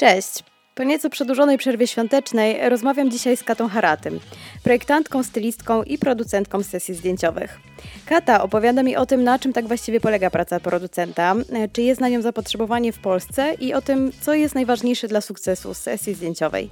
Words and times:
Cześć! 0.00 0.44
Po 0.74 0.84
nieco 0.84 1.10
przedłużonej 1.10 1.58
przerwie 1.58 1.86
świątecznej 1.86 2.68
rozmawiam 2.68 3.10
dzisiaj 3.10 3.36
z 3.36 3.44
Katą 3.44 3.68
Haratym, 3.68 4.20
projektantką, 4.62 5.22
stylistką 5.22 5.82
i 5.82 5.98
producentką 5.98 6.62
sesji 6.62 6.94
zdjęciowych. 6.94 7.60
Kata 8.06 8.42
opowiada 8.42 8.82
mi 8.82 8.96
o 8.96 9.06
tym, 9.06 9.24
na 9.24 9.38
czym 9.38 9.52
tak 9.52 9.66
właściwie 9.66 10.00
polega 10.00 10.30
praca 10.30 10.60
producenta, 10.60 11.34
czy 11.72 11.82
jest 11.82 12.00
na 12.00 12.08
nią 12.08 12.22
zapotrzebowanie 12.22 12.92
w 12.92 12.98
Polsce 12.98 13.54
i 13.54 13.74
o 13.74 13.82
tym, 13.82 14.12
co 14.20 14.34
jest 14.34 14.54
najważniejsze 14.54 15.08
dla 15.08 15.20
sukcesu 15.20 15.74
sesji 15.74 16.14
zdjęciowej. 16.14 16.68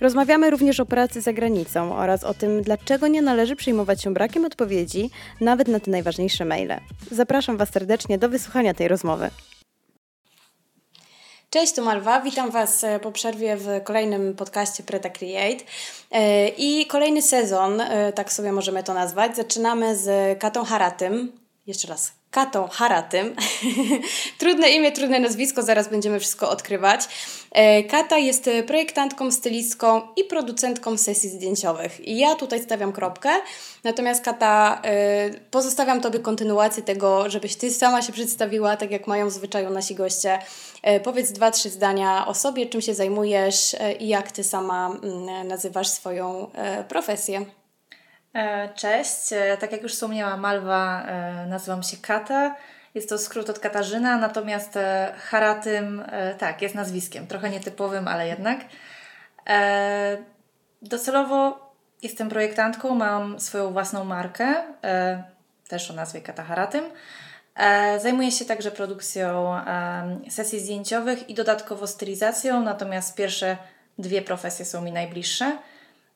Rozmawiamy 0.00 0.50
również 0.50 0.80
o 0.80 0.86
pracy 0.86 1.20
za 1.20 1.32
granicą 1.32 1.96
oraz 1.96 2.24
o 2.24 2.34
tym, 2.34 2.62
dlaczego 2.62 3.08
nie 3.08 3.22
należy 3.22 3.56
przejmować 3.56 4.02
się 4.02 4.14
brakiem 4.14 4.44
odpowiedzi 4.44 5.10
nawet 5.40 5.68
na 5.68 5.80
te 5.80 5.90
najważniejsze 5.90 6.44
maile. 6.44 6.80
Zapraszam 7.10 7.56
Was 7.56 7.70
serdecznie 7.70 8.18
do 8.18 8.28
wysłuchania 8.28 8.74
tej 8.74 8.88
rozmowy. 8.88 9.30
Cześć, 11.50 11.74
tu 11.74 11.82
Malwa. 11.82 12.20
Witam 12.20 12.50
Was 12.50 12.84
e, 12.84 13.00
po 13.00 13.12
przerwie 13.12 13.56
w 13.56 13.68
kolejnym 13.84 14.34
podcaście 14.36 14.82
Preta 14.82 15.10
Create. 15.10 15.64
E, 16.10 16.48
I 16.48 16.86
kolejny 16.86 17.22
sezon, 17.22 17.80
e, 17.80 18.12
tak 18.12 18.32
sobie 18.32 18.52
możemy 18.52 18.82
to 18.82 18.94
nazwać. 18.94 19.36
Zaczynamy 19.36 19.96
z 19.96 20.38
Katą 20.38 20.64
Haratym. 20.64 21.32
Jeszcze 21.66 21.88
raz, 21.88 22.12
Katą 22.30 22.68
Haratym. 22.68 23.36
trudne 24.38 24.70
imię, 24.70 24.92
trudne 24.92 25.20
nazwisko, 25.20 25.62
zaraz 25.62 25.88
będziemy 25.88 26.20
wszystko 26.20 26.50
odkrywać. 26.50 27.08
E, 27.52 27.82
Kata 27.82 28.18
jest 28.18 28.50
projektantką, 28.66 29.32
stylistką 29.32 30.02
i 30.16 30.24
producentką 30.24 30.98
sesji 30.98 31.28
zdjęciowych. 31.28 32.00
I 32.08 32.18
ja 32.18 32.34
tutaj 32.34 32.62
stawiam 32.62 32.92
kropkę, 32.92 33.30
natomiast 33.84 34.24
Kata, 34.24 34.80
e, 34.84 35.30
pozostawiam 35.50 36.00
Tobie 36.00 36.18
kontynuację 36.18 36.82
tego, 36.82 37.30
żebyś 37.30 37.56
Ty 37.56 37.70
sama 37.70 38.02
się 38.02 38.12
przedstawiła, 38.12 38.76
tak 38.76 38.90
jak 38.90 39.06
mają 39.06 39.28
w 39.28 39.32
zwyczaju 39.32 39.70
nasi 39.70 39.94
goście. 39.94 40.38
E, 40.82 41.00
powiedz 41.00 41.32
dwa, 41.32 41.50
trzy 41.50 41.70
zdania 41.70 42.26
o 42.26 42.34
sobie, 42.34 42.66
czym 42.66 42.80
się 42.80 42.94
zajmujesz 42.94 43.76
i 44.00 44.08
jak 44.08 44.32
Ty 44.32 44.44
sama 44.44 44.98
mm, 45.02 45.48
nazywasz 45.48 45.88
swoją 45.88 46.50
profesję. 46.88 47.59
E, 48.34 48.68
cześć, 48.74 49.32
e, 49.32 49.56
tak 49.56 49.72
jak 49.72 49.82
już 49.82 49.92
wspomniała 49.92 50.36
Malwa, 50.36 51.02
e, 51.02 51.46
nazywam 51.46 51.82
się 51.82 51.96
Kata. 51.96 52.56
Jest 52.94 53.08
to 53.08 53.18
skrót 53.18 53.50
od 53.50 53.58
Katarzyna, 53.58 54.16
natomiast 54.16 54.78
Haratym, 55.16 56.04
tak, 56.38 56.62
jest 56.62 56.74
nazwiskiem, 56.74 57.26
trochę 57.26 57.50
nietypowym, 57.50 58.08
ale 58.08 58.28
jednak. 58.28 58.60
Docelowo 60.82 61.70
jestem 62.02 62.28
projektantką, 62.28 62.94
mam 62.94 63.40
swoją 63.40 63.72
własną 63.72 64.04
markę, 64.04 64.54
też 65.68 65.90
o 65.90 65.94
nazwie 65.94 66.20
Kata 66.20 66.42
Haratym. 66.42 66.84
Zajmuję 67.98 68.32
się 68.32 68.44
także 68.44 68.70
produkcją 68.70 69.60
sesji 70.30 70.60
zdjęciowych 70.60 71.28
i 71.28 71.34
dodatkowo 71.34 71.86
stylizacją, 71.86 72.60
natomiast 72.60 73.14
pierwsze 73.16 73.56
dwie 73.98 74.22
profesje 74.22 74.64
są 74.64 74.82
mi 74.82 74.92
najbliższe. 74.92 75.58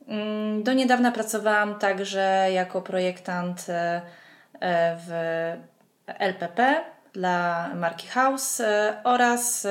Mm, 0.09 0.63
do 0.63 0.73
niedawna 0.73 1.13
pracowałam 1.13 1.79
także 1.79 2.49
jako 2.53 2.83
projektant 2.83 3.67
e, 3.69 4.03
e, 4.61 4.97
w 5.07 5.11
LPP 6.07 6.85
dla 7.13 7.71
marki 7.75 8.07
House 8.07 8.61
e, 8.61 9.01
oraz 9.05 9.67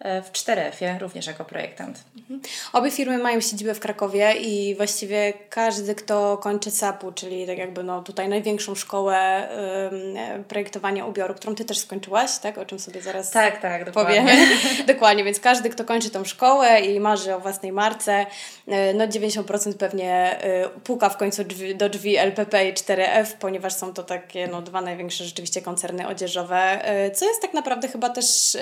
w 0.00 0.32
4F-ie, 0.32 0.98
również 0.98 1.26
jako 1.26 1.44
projektant. 1.44 2.04
Mhm. 2.18 2.40
Obie 2.72 2.90
firmy 2.90 3.18
mają 3.18 3.40
siedzibę 3.40 3.74
w 3.74 3.80
Krakowie 3.80 4.32
i 4.32 4.74
właściwie 4.74 5.32
każdy, 5.50 5.94
kto 5.94 6.36
kończy 6.36 6.70
SAP-u, 6.70 7.12
czyli 7.12 7.46
tak 7.46 7.58
jakby 7.58 7.82
no 7.82 8.02
tutaj 8.02 8.28
największą 8.28 8.74
szkołę 8.74 9.48
um, 10.34 10.44
projektowania 10.44 11.06
ubioru, 11.06 11.34
którą 11.34 11.54
Ty 11.54 11.64
też 11.64 11.78
skończyłaś, 11.78 12.38
tak? 12.38 12.58
O 12.58 12.64
czym 12.64 12.78
sobie 12.78 13.00
zaraz 13.02 13.30
tak, 13.30 13.60
tak, 13.60 13.84
dokładnie. 13.84 14.36
dokładnie, 14.94 15.24
więc 15.24 15.40
każdy, 15.40 15.70
kto 15.70 15.84
kończy 15.84 16.10
tą 16.10 16.24
szkołę 16.24 16.80
i 16.80 17.00
marzy 17.00 17.34
o 17.34 17.40
własnej 17.40 17.72
marce, 17.72 18.26
e, 18.68 18.94
no 18.94 19.06
90% 19.06 19.74
pewnie 19.74 20.40
e, 20.42 20.68
puka 20.68 21.08
w 21.08 21.16
końcu 21.16 21.44
drzwi, 21.44 21.76
do 21.76 21.88
drzwi 21.88 22.16
LPP 22.16 22.68
i 22.68 22.74
4F, 22.74 23.26
ponieważ 23.40 23.74
są 23.74 23.94
to 23.94 24.02
takie 24.02 24.48
no, 24.48 24.62
dwa 24.62 24.80
największe 24.80 25.24
rzeczywiście 25.24 25.62
koncerny 25.62 26.08
odzieżowe, 26.08 26.84
co 27.14 27.24
jest 27.24 27.42
tak 27.42 27.54
naprawdę 27.54 27.88
chyba 27.88 28.08
też 28.08 28.56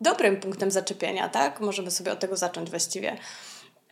dobrym 0.00 0.36
punktem 0.36 0.71
zaczepienia, 0.72 1.28
tak? 1.28 1.60
Możemy 1.60 1.90
sobie 1.90 2.12
od 2.12 2.20
tego 2.20 2.36
zacząć 2.36 2.70
właściwie. 2.70 3.16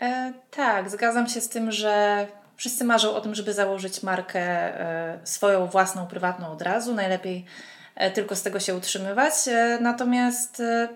E, 0.00 0.32
tak, 0.50 0.90
zgadzam 0.90 1.28
się 1.28 1.40
z 1.40 1.48
tym, 1.48 1.72
że 1.72 2.26
wszyscy 2.56 2.84
marzą 2.84 3.14
o 3.14 3.20
tym, 3.20 3.34
żeby 3.34 3.52
założyć 3.52 4.02
markę 4.02 4.40
e, 4.40 5.18
swoją 5.24 5.66
własną, 5.66 6.06
prywatną 6.06 6.52
od 6.52 6.62
razu. 6.62 6.94
Najlepiej 6.94 7.44
e, 7.94 8.10
tylko 8.10 8.36
z 8.36 8.42
tego 8.42 8.60
się 8.60 8.74
utrzymywać. 8.74 9.34
E, 9.48 9.78
natomiast 9.80 10.60
e, 10.60 10.88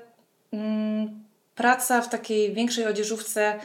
mm, 0.52 1.24
praca 1.54 2.02
w 2.02 2.08
takiej 2.08 2.54
większej 2.54 2.86
odzieżówce 2.86 3.58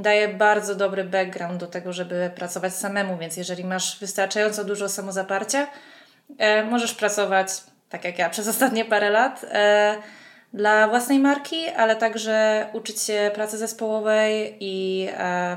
daje 0.00 0.28
bardzo 0.28 0.74
dobry 0.74 1.04
background 1.04 1.60
do 1.60 1.66
tego, 1.66 1.92
żeby 1.92 2.30
pracować 2.34 2.74
samemu, 2.74 3.16
więc 3.16 3.36
jeżeli 3.36 3.64
masz 3.64 4.00
wystarczająco 4.00 4.64
dużo 4.64 4.88
samozaparcia, 4.88 5.66
e, 6.38 6.64
możesz 6.64 6.94
pracować 6.94 7.48
tak 7.88 8.04
jak 8.04 8.18
ja 8.18 8.30
przez 8.30 8.48
ostatnie 8.48 8.84
parę 8.84 9.10
lat 9.10 9.46
dla 10.56 10.88
własnej 10.88 11.18
marki, 11.18 11.68
ale 11.68 11.96
także 11.96 12.66
uczyć 12.72 13.02
się 13.02 13.30
pracy 13.34 13.58
zespołowej 13.58 14.56
i 14.60 15.06
e, 15.12 15.56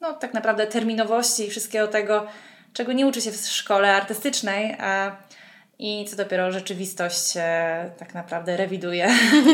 no, 0.00 0.12
tak 0.12 0.34
naprawdę 0.34 0.66
terminowości 0.66 1.46
i 1.46 1.50
wszystkiego 1.50 1.88
tego, 1.88 2.26
czego 2.72 2.92
nie 2.92 3.06
uczy 3.06 3.20
się 3.20 3.32
w 3.32 3.36
szkole 3.36 3.94
artystycznej. 3.94 4.76
A 4.80 5.16
i 5.82 6.04
co 6.04 6.16
dopiero 6.16 6.52
rzeczywistość 6.52 7.36
e, 7.36 7.90
tak 7.98 8.14
naprawdę 8.14 8.56
rewiduje. 8.56 9.08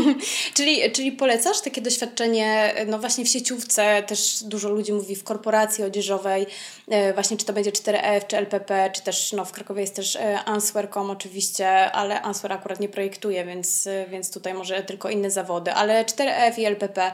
czyli, 0.55 0.93
czyli 0.93 1.13
polecasz 1.13 1.61
takie 1.61 1.81
doświadczenie, 1.81 2.75
no 2.87 2.99
właśnie 2.99 3.25
w 3.25 3.29
sieciówce, 3.29 4.03
też 4.03 4.43
dużo 4.45 4.69
ludzi 4.69 4.93
mówi 4.93 5.17
w 5.17 5.25
korporacji 5.25 5.85
odzieżowej, 5.85 6.47
e, 6.89 7.15
właśnie 7.15 7.37
czy 7.37 7.47
to 7.47 7.53
będzie 7.53 7.71
4F, 7.71 8.27
czy 8.27 8.37
LPP, 8.37 8.91
czy 8.93 9.03
też 9.03 9.33
no 9.33 9.45
w 9.45 9.53
Krakowie 9.53 9.81
jest 9.81 9.97
też 9.97 10.17
e, 10.17 10.39
Answer.com 10.45 11.11
oczywiście, 11.11 11.93
ale 11.93 12.23
Answer 12.23 12.53
akurat 12.53 12.81
nie 12.81 12.89
projektuje, 12.89 13.45
więc, 13.45 13.89
więc 14.09 14.33
tutaj 14.33 14.55
może 14.55 14.83
tylko 14.83 15.11
inne 15.11 15.31
zawody, 15.31 15.73
ale 15.73 16.05
4F 16.05 16.59
i 16.59 16.65
LPP, 16.65 17.13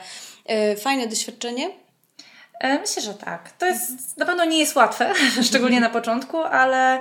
fajne 0.81 1.07
doświadczenie? 1.07 1.71
Myślę, 2.81 3.03
że 3.03 3.15
tak. 3.15 3.53
To 3.53 3.67
jest, 3.67 4.19
na 4.19 4.27
pewno 4.27 4.45
nie 4.45 4.59
jest 4.59 4.77
łatwe, 4.77 5.13
szczególnie 5.49 5.81
na 5.81 5.91
początku, 5.91 6.43
ale 6.43 7.01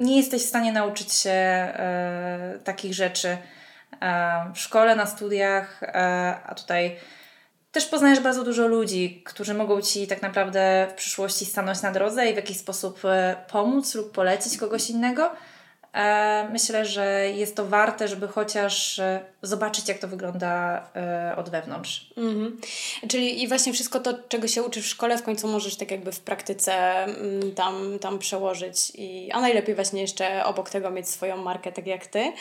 nie 0.00 0.16
jesteś 0.16 0.42
w 0.42 0.48
stanie 0.48 0.72
nauczyć 0.72 1.12
się 1.12 1.30
e, 1.30 2.58
takich 2.64 2.94
rzeczy 2.94 3.28
e, 3.28 3.38
w 4.54 4.58
szkole, 4.58 4.96
na 4.96 5.06
studiach, 5.06 5.82
e, 5.82 6.36
a 6.46 6.54
tutaj 6.54 6.96
też 7.72 7.86
poznajesz 7.86 8.20
bardzo 8.20 8.44
dużo 8.44 8.66
ludzi, 8.66 9.22
którzy 9.26 9.54
mogą 9.54 9.80
ci 9.80 10.06
tak 10.06 10.22
naprawdę 10.22 10.86
w 10.90 10.94
przyszłości 10.94 11.44
stanąć 11.46 11.82
na 11.82 11.92
drodze 11.92 12.30
i 12.30 12.32
w 12.32 12.36
jakiś 12.36 12.56
sposób 12.56 13.04
e, 13.04 13.36
pomóc 13.48 13.94
lub 13.94 14.12
polecić 14.12 14.58
kogoś 14.58 14.90
innego. 14.90 15.30
E, 15.94 16.48
myślę, 16.52 16.84
że 16.84 17.30
jest 17.34 17.56
to 17.56 17.66
warte, 17.66 18.08
żeby 18.08 18.28
chociaż 18.28 18.98
e, 18.98 19.20
zobaczyć, 19.42 19.88
jak 19.88 19.98
to 19.98 20.08
wygląda 20.08 20.82
e, 20.96 21.34
od 21.36 21.50
wewnątrz. 21.50 22.10
Mhm. 22.16 22.60
Czyli 23.08 23.42
i 23.42 23.48
właśnie 23.48 23.72
wszystko 23.72 24.00
to, 24.00 24.14
czego 24.28 24.48
się 24.48 24.62
uczysz 24.62 24.84
w 24.84 24.88
szkole, 24.88 25.18
w 25.18 25.22
końcu 25.22 25.48
możesz 25.48 25.76
tak 25.76 25.90
jakby 25.90 26.12
w 26.12 26.20
praktyce 26.20 26.72
mm, 27.04 27.54
tam, 27.54 27.98
tam 27.98 28.18
przełożyć. 28.18 28.92
I, 28.94 29.30
a 29.32 29.40
najlepiej 29.40 29.74
właśnie 29.74 30.00
jeszcze 30.00 30.44
obok 30.44 30.70
tego 30.70 30.90
mieć 30.90 31.08
swoją 31.08 31.36
markę, 31.36 31.72
tak 31.72 31.86
jak 31.86 32.06
ty. 32.06 32.32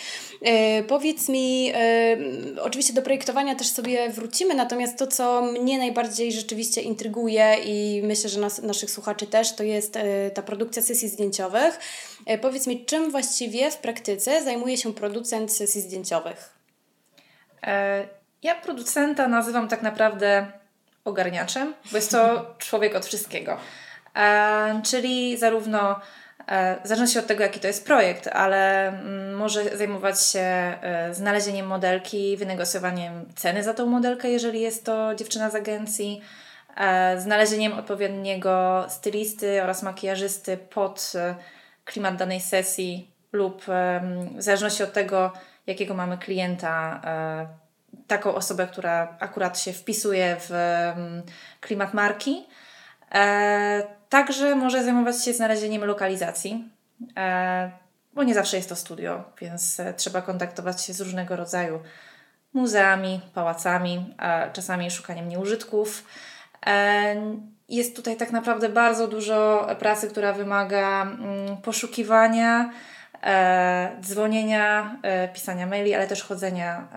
powiedz 0.87 1.29
mi, 1.29 1.73
oczywiście 2.61 2.93
do 2.93 3.01
projektowania 3.01 3.55
też 3.55 3.67
sobie 3.67 4.09
wrócimy, 4.09 4.53
natomiast 4.55 4.97
to, 4.97 5.07
co 5.07 5.41
mnie 5.41 5.77
najbardziej 5.77 6.31
rzeczywiście 6.31 6.81
intryguje 6.81 7.55
i 7.65 8.01
myślę, 8.03 8.29
że 8.29 8.39
nas, 8.39 8.61
naszych 8.61 8.91
słuchaczy 8.91 9.27
też, 9.27 9.55
to 9.55 9.63
jest 9.63 9.97
ta 10.33 10.41
produkcja 10.41 10.81
sesji 10.81 11.09
zdjęciowych. 11.09 11.79
powiedz 12.41 12.67
mi, 12.67 12.85
czym 12.85 13.11
właściwie 13.11 13.38
właściwie 13.39 13.71
w 13.71 13.77
praktyce 13.77 14.43
zajmuje 14.43 14.77
się 14.77 14.93
producent 14.93 15.53
sesji 15.53 15.81
zdjęciowych? 15.81 16.49
E, 17.63 18.07
ja 18.43 18.55
producenta 18.55 19.27
nazywam 19.27 19.67
tak 19.67 19.81
naprawdę 19.81 20.51
ogarniaczem, 21.05 21.73
bo 21.91 21.97
jest 21.97 22.11
to 22.11 22.45
człowiek 22.67 22.95
od 22.95 23.05
wszystkiego. 23.05 23.57
E, 24.15 24.81
czyli 24.85 25.37
zarówno 25.37 25.99
e, 26.47 26.81
w 26.83 26.87
zależności 26.87 27.19
od 27.19 27.27
tego, 27.27 27.43
jaki 27.43 27.59
to 27.59 27.67
jest 27.67 27.85
projekt, 27.85 28.27
ale 28.27 28.87
mm, 28.87 29.35
może 29.35 29.77
zajmować 29.77 30.25
się 30.25 30.77
znalezieniem 31.11 31.67
modelki, 31.67 32.37
wynegocjowaniem 32.37 33.25
ceny 33.35 33.63
za 33.63 33.73
tą 33.73 33.85
modelkę, 33.85 34.29
jeżeli 34.29 34.61
jest 34.61 34.85
to 34.85 35.15
dziewczyna 35.15 35.49
z 35.49 35.55
agencji, 35.55 36.21
znalezieniem 37.17 37.73
odpowiedniego 37.73 38.85
stylisty 38.89 39.63
oraz 39.63 39.83
makijażysty 39.83 40.57
pod 40.57 41.13
klimat 41.85 42.15
danej 42.15 42.41
sesji, 42.41 43.18
lub 43.31 43.63
w 44.37 44.43
zależności 44.43 44.83
od 44.83 44.93
tego, 44.93 45.31
jakiego 45.67 45.93
mamy 45.93 46.17
klienta, 46.17 47.01
e, 47.05 47.47
taką 48.07 48.35
osobę, 48.35 48.67
która 48.67 49.17
akurat 49.19 49.59
się 49.59 49.73
wpisuje 49.73 50.37
w 50.39 50.51
klimat 51.61 51.93
marki. 51.93 52.47
E, 53.11 53.83
także 54.09 54.55
może 54.55 54.83
zajmować 54.83 55.23
się 55.23 55.33
znalezieniem 55.33 55.85
lokalizacji, 55.85 56.69
e, 57.17 57.71
bo 58.13 58.23
nie 58.23 58.33
zawsze 58.33 58.57
jest 58.57 58.69
to 58.69 58.75
studio, 58.75 59.23
więc 59.41 59.77
trzeba 59.97 60.21
kontaktować 60.21 60.83
się 60.83 60.93
z 60.93 61.01
różnego 61.01 61.35
rodzaju 61.35 61.79
muzeami, 62.53 63.21
pałacami, 63.33 64.15
czasami 64.53 64.91
szukaniem 64.91 65.29
nieużytków. 65.29 66.03
Jest 67.69 67.95
tutaj 67.95 68.17
tak 68.17 68.31
naprawdę 68.31 68.69
bardzo 68.69 69.07
dużo 69.07 69.67
pracy, 69.79 70.09
która 70.09 70.33
wymaga 70.33 71.01
mm, 71.01 71.57
poszukiwania, 71.57 72.71
dzwonienia, 74.01 74.99
e, 75.03 75.27
pisania 75.27 75.65
maili, 75.65 75.95
ale 75.95 76.07
też 76.07 76.23
chodzenia 76.23 76.87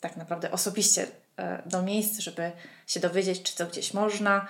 tak 0.00 0.16
naprawdę 0.16 0.50
osobiście 0.50 1.06
do 1.66 1.82
miejsc, 1.82 2.18
żeby 2.18 2.52
się 2.90 3.00
dowiedzieć, 3.00 3.42
czy 3.42 3.56
co 3.56 3.66
gdzieś 3.66 3.94
można. 3.94 4.46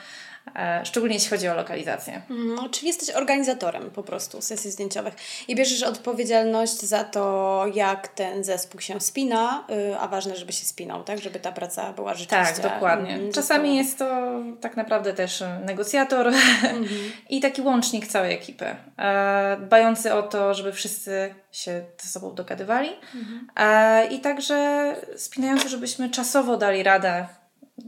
E, 0.56 0.84
szczególnie 0.84 1.14
jeśli 1.14 1.30
chodzi 1.30 1.48
o 1.48 1.54
lokalizację. 1.54 2.22
No, 2.28 2.68
czyli 2.68 2.86
jesteś 2.86 3.10
organizatorem 3.10 3.90
po 3.90 4.02
prostu 4.02 4.42
sesji 4.42 4.70
zdjęciowych 4.70 5.14
i 5.48 5.56
bierzesz 5.56 5.82
odpowiedzialność 5.82 6.80
za 6.80 7.04
to, 7.04 7.64
jak 7.74 8.08
ten 8.08 8.44
zespół 8.44 8.80
się 8.80 9.00
spina, 9.00 9.64
y, 9.70 9.98
a 9.98 10.08
ważne, 10.08 10.36
żeby 10.36 10.52
się 10.52 10.64
spinał, 10.64 11.04
tak? 11.04 11.18
Żeby 11.18 11.40
ta 11.40 11.52
praca 11.52 11.92
była 11.92 12.14
rzeczywiście... 12.14 12.62
Tak, 12.62 12.72
dokładnie. 12.72 13.14
Mm, 13.14 13.32
Czasami 13.32 13.76
jest 13.76 13.98
to 13.98 14.40
tak 14.60 14.76
naprawdę 14.76 15.12
też 15.12 15.44
negocjator 15.64 16.26
mhm. 16.62 16.86
i 17.28 17.40
taki 17.40 17.62
łącznik 17.62 18.06
całej 18.06 18.34
ekipy, 18.34 18.76
e, 18.98 19.56
dbający 19.60 20.14
o 20.14 20.22
to, 20.22 20.54
żeby 20.54 20.72
wszyscy 20.72 21.34
się 21.52 21.84
ze 21.98 22.08
sobą 22.08 22.34
dogadywali 22.34 22.90
mhm. 23.14 23.48
E, 23.56 24.06
i 24.06 24.20
także 24.20 24.96
spinający, 25.16 25.68
żebyśmy 25.68 26.10
czasowo 26.10 26.56
dali 26.56 26.82
radę 26.82 27.26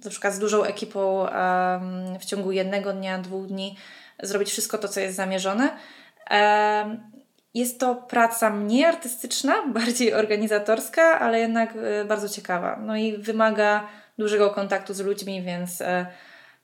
na 0.05 0.11
przykład 0.11 0.35
z 0.35 0.39
dużą 0.39 0.65
ekipą 0.65 1.27
w 2.21 2.25
ciągu 2.25 2.53
jednego 2.53 2.93
dnia, 2.93 3.19
dwóch 3.19 3.47
dni 3.47 3.77
zrobić 4.23 4.50
wszystko 4.50 4.79
to, 4.79 4.89
co 4.89 5.00
jest 5.00 5.17
zamierzone. 5.17 5.77
Jest 7.55 7.81
to 7.81 7.94
praca 7.94 8.50
mniej 8.50 8.85
artystyczna, 8.85 9.55
bardziej 9.75 10.15
organizatorska, 10.15 11.21
ale 11.21 11.41
jednak 11.41 11.75
e, 11.77 12.05
bardzo 12.05 12.29
ciekawa. 12.29 12.77
No 12.77 12.97
i 12.97 13.19
wymaga 13.19 13.89
dużego 14.19 14.50
kontaktu 14.50 14.94
z 14.94 15.00
ludźmi, 15.00 15.43
więc 15.43 15.81
e, 15.81 16.06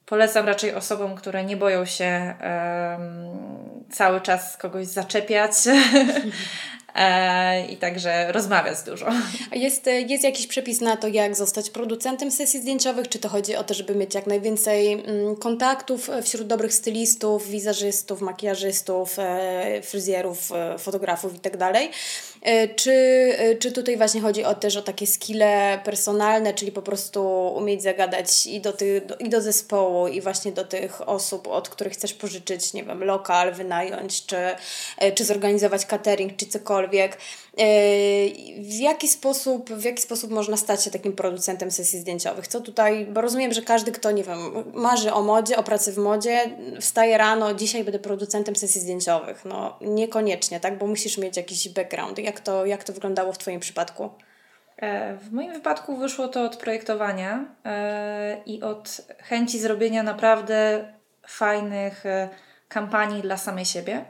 polecam 0.06 0.46
raczej 0.46 0.74
osobom, 0.74 1.14
które 1.14 1.44
nie 1.44 1.56
boją 1.56 1.84
się 1.84 2.34
cały 3.90 4.20
czas 4.20 4.56
kogoś 4.56 4.86
zaczepiać, 4.86 5.52
i 7.68 7.76
także 7.76 8.32
rozmawiać 8.32 8.78
dużo. 8.86 9.06
Jest, 9.52 9.86
jest 10.06 10.24
jakiś 10.24 10.46
przepis 10.46 10.80
na 10.80 10.96
to, 10.96 11.08
jak 11.08 11.36
zostać 11.36 11.70
producentem 11.70 12.30
sesji 12.30 12.60
zdjęciowych? 12.60 13.08
Czy 13.08 13.18
to 13.18 13.28
chodzi 13.28 13.56
o 13.56 13.64
to, 13.64 13.74
żeby 13.74 13.94
mieć 13.94 14.14
jak 14.14 14.26
najwięcej 14.26 14.92
mm, 14.92 15.36
kontaktów 15.36 16.10
wśród 16.22 16.46
dobrych 16.46 16.74
stylistów, 16.74 17.48
wizerzystów, 17.48 18.20
makijażystów, 18.20 19.18
e, 19.18 19.82
fryzjerów, 19.82 20.52
e, 20.52 20.78
fotografów 20.78 21.34
itd.? 21.34 21.72
Tak 22.42 22.74
czy, 22.76 23.34
czy 23.60 23.72
tutaj 23.72 23.96
właśnie 23.96 24.20
chodzi 24.20 24.44
o 24.44 24.54
też 24.54 24.76
o 24.76 24.82
takie 24.82 25.06
skille 25.06 25.80
personalne, 25.84 26.54
czyli 26.54 26.72
po 26.72 26.82
prostu 26.82 27.48
umieć 27.56 27.82
zagadać 27.82 28.46
i 28.46 28.60
do, 28.60 28.72
ty, 28.72 29.00
do, 29.00 29.16
i 29.16 29.28
do 29.28 29.40
zespołu, 29.40 30.08
i 30.08 30.20
właśnie 30.20 30.52
do 30.52 30.64
tych 30.64 31.08
osób, 31.08 31.46
od 31.46 31.68
których 31.68 31.92
chcesz 31.92 32.14
pożyczyć, 32.14 32.72
nie 32.72 32.84
wiem, 32.84 33.04
lokal, 33.04 33.54
wynająć, 33.54 34.26
czy, 34.26 34.36
czy 35.14 35.24
zorganizować 35.24 35.86
catering, 35.86 36.36
czy 36.36 36.46
cokolwiek. 36.46 37.14
E, 37.14 37.18
w 38.58 38.78
jaki, 38.80 39.08
sposób, 39.08 39.70
w 39.70 39.84
jaki 39.84 40.02
sposób 40.02 40.30
można 40.30 40.56
stać 40.56 40.84
się 40.84 40.90
takim 40.90 41.12
producentem 41.12 41.70
sesji 41.70 41.98
zdjęciowych? 41.98 42.46
Co 42.46 42.60
tutaj, 42.60 43.06
bo 43.06 43.20
rozumiem, 43.20 43.52
że 43.52 43.62
każdy, 43.62 43.92
kto, 43.92 44.10
nie 44.10 44.24
wiem, 44.24 44.38
marzy 44.74 45.12
o 45.12 45.22
modzie, 45.22 45.56
o 45.56 45.62
pracy 45.62 45.92
w 45.92 45.98
modzie, 45.98 46.50
wstaje 46.80 47.18
rano, 47.18 47.54
dzisiaj 47.54 47.84
będę 47.84 47.98
producentem 47.98 48.56
sesji 48.56 48.80
zdjęciowych. 48.80 49.44
No 49.44 49.78
niekoniecznie, 49.80 50.60
tak? 50.60 50.78
Bo 50.78 50.86
musisz 50.86 51.18
mieć 51.18 51.36
jakiś 51.36 51.68
background. 51.68 52.18
Jak 52.18 52.40
to, 52.40 52.66
jak 52.66 52.84
to 52.84 52.92
wyglądało 52.92 53.32
w 53.32 53.38
Twoim 53.38 53.60
przypadku? 53.60 54.10
E, 54.76 55.16
w 55.16 55.32
moim 55.32 55.52
wypadku 55.52 55.96
wyszło 55.96 56.28
to 56.28 56.44
od 56.44 56.56
projektowania 56.56 57.44
e, 57.64 58.42
i 58.46 58.62
od 58.62 59.00
chęci 59.22 59.58
zrobienia 59.58 60.02
naprawdę 60.02 60.88
fajnych 61.28 62.04
kampanii 62.68 63.22
dla 63.22 63.36
samej 63.36 63.64
siebie 63.64 64.04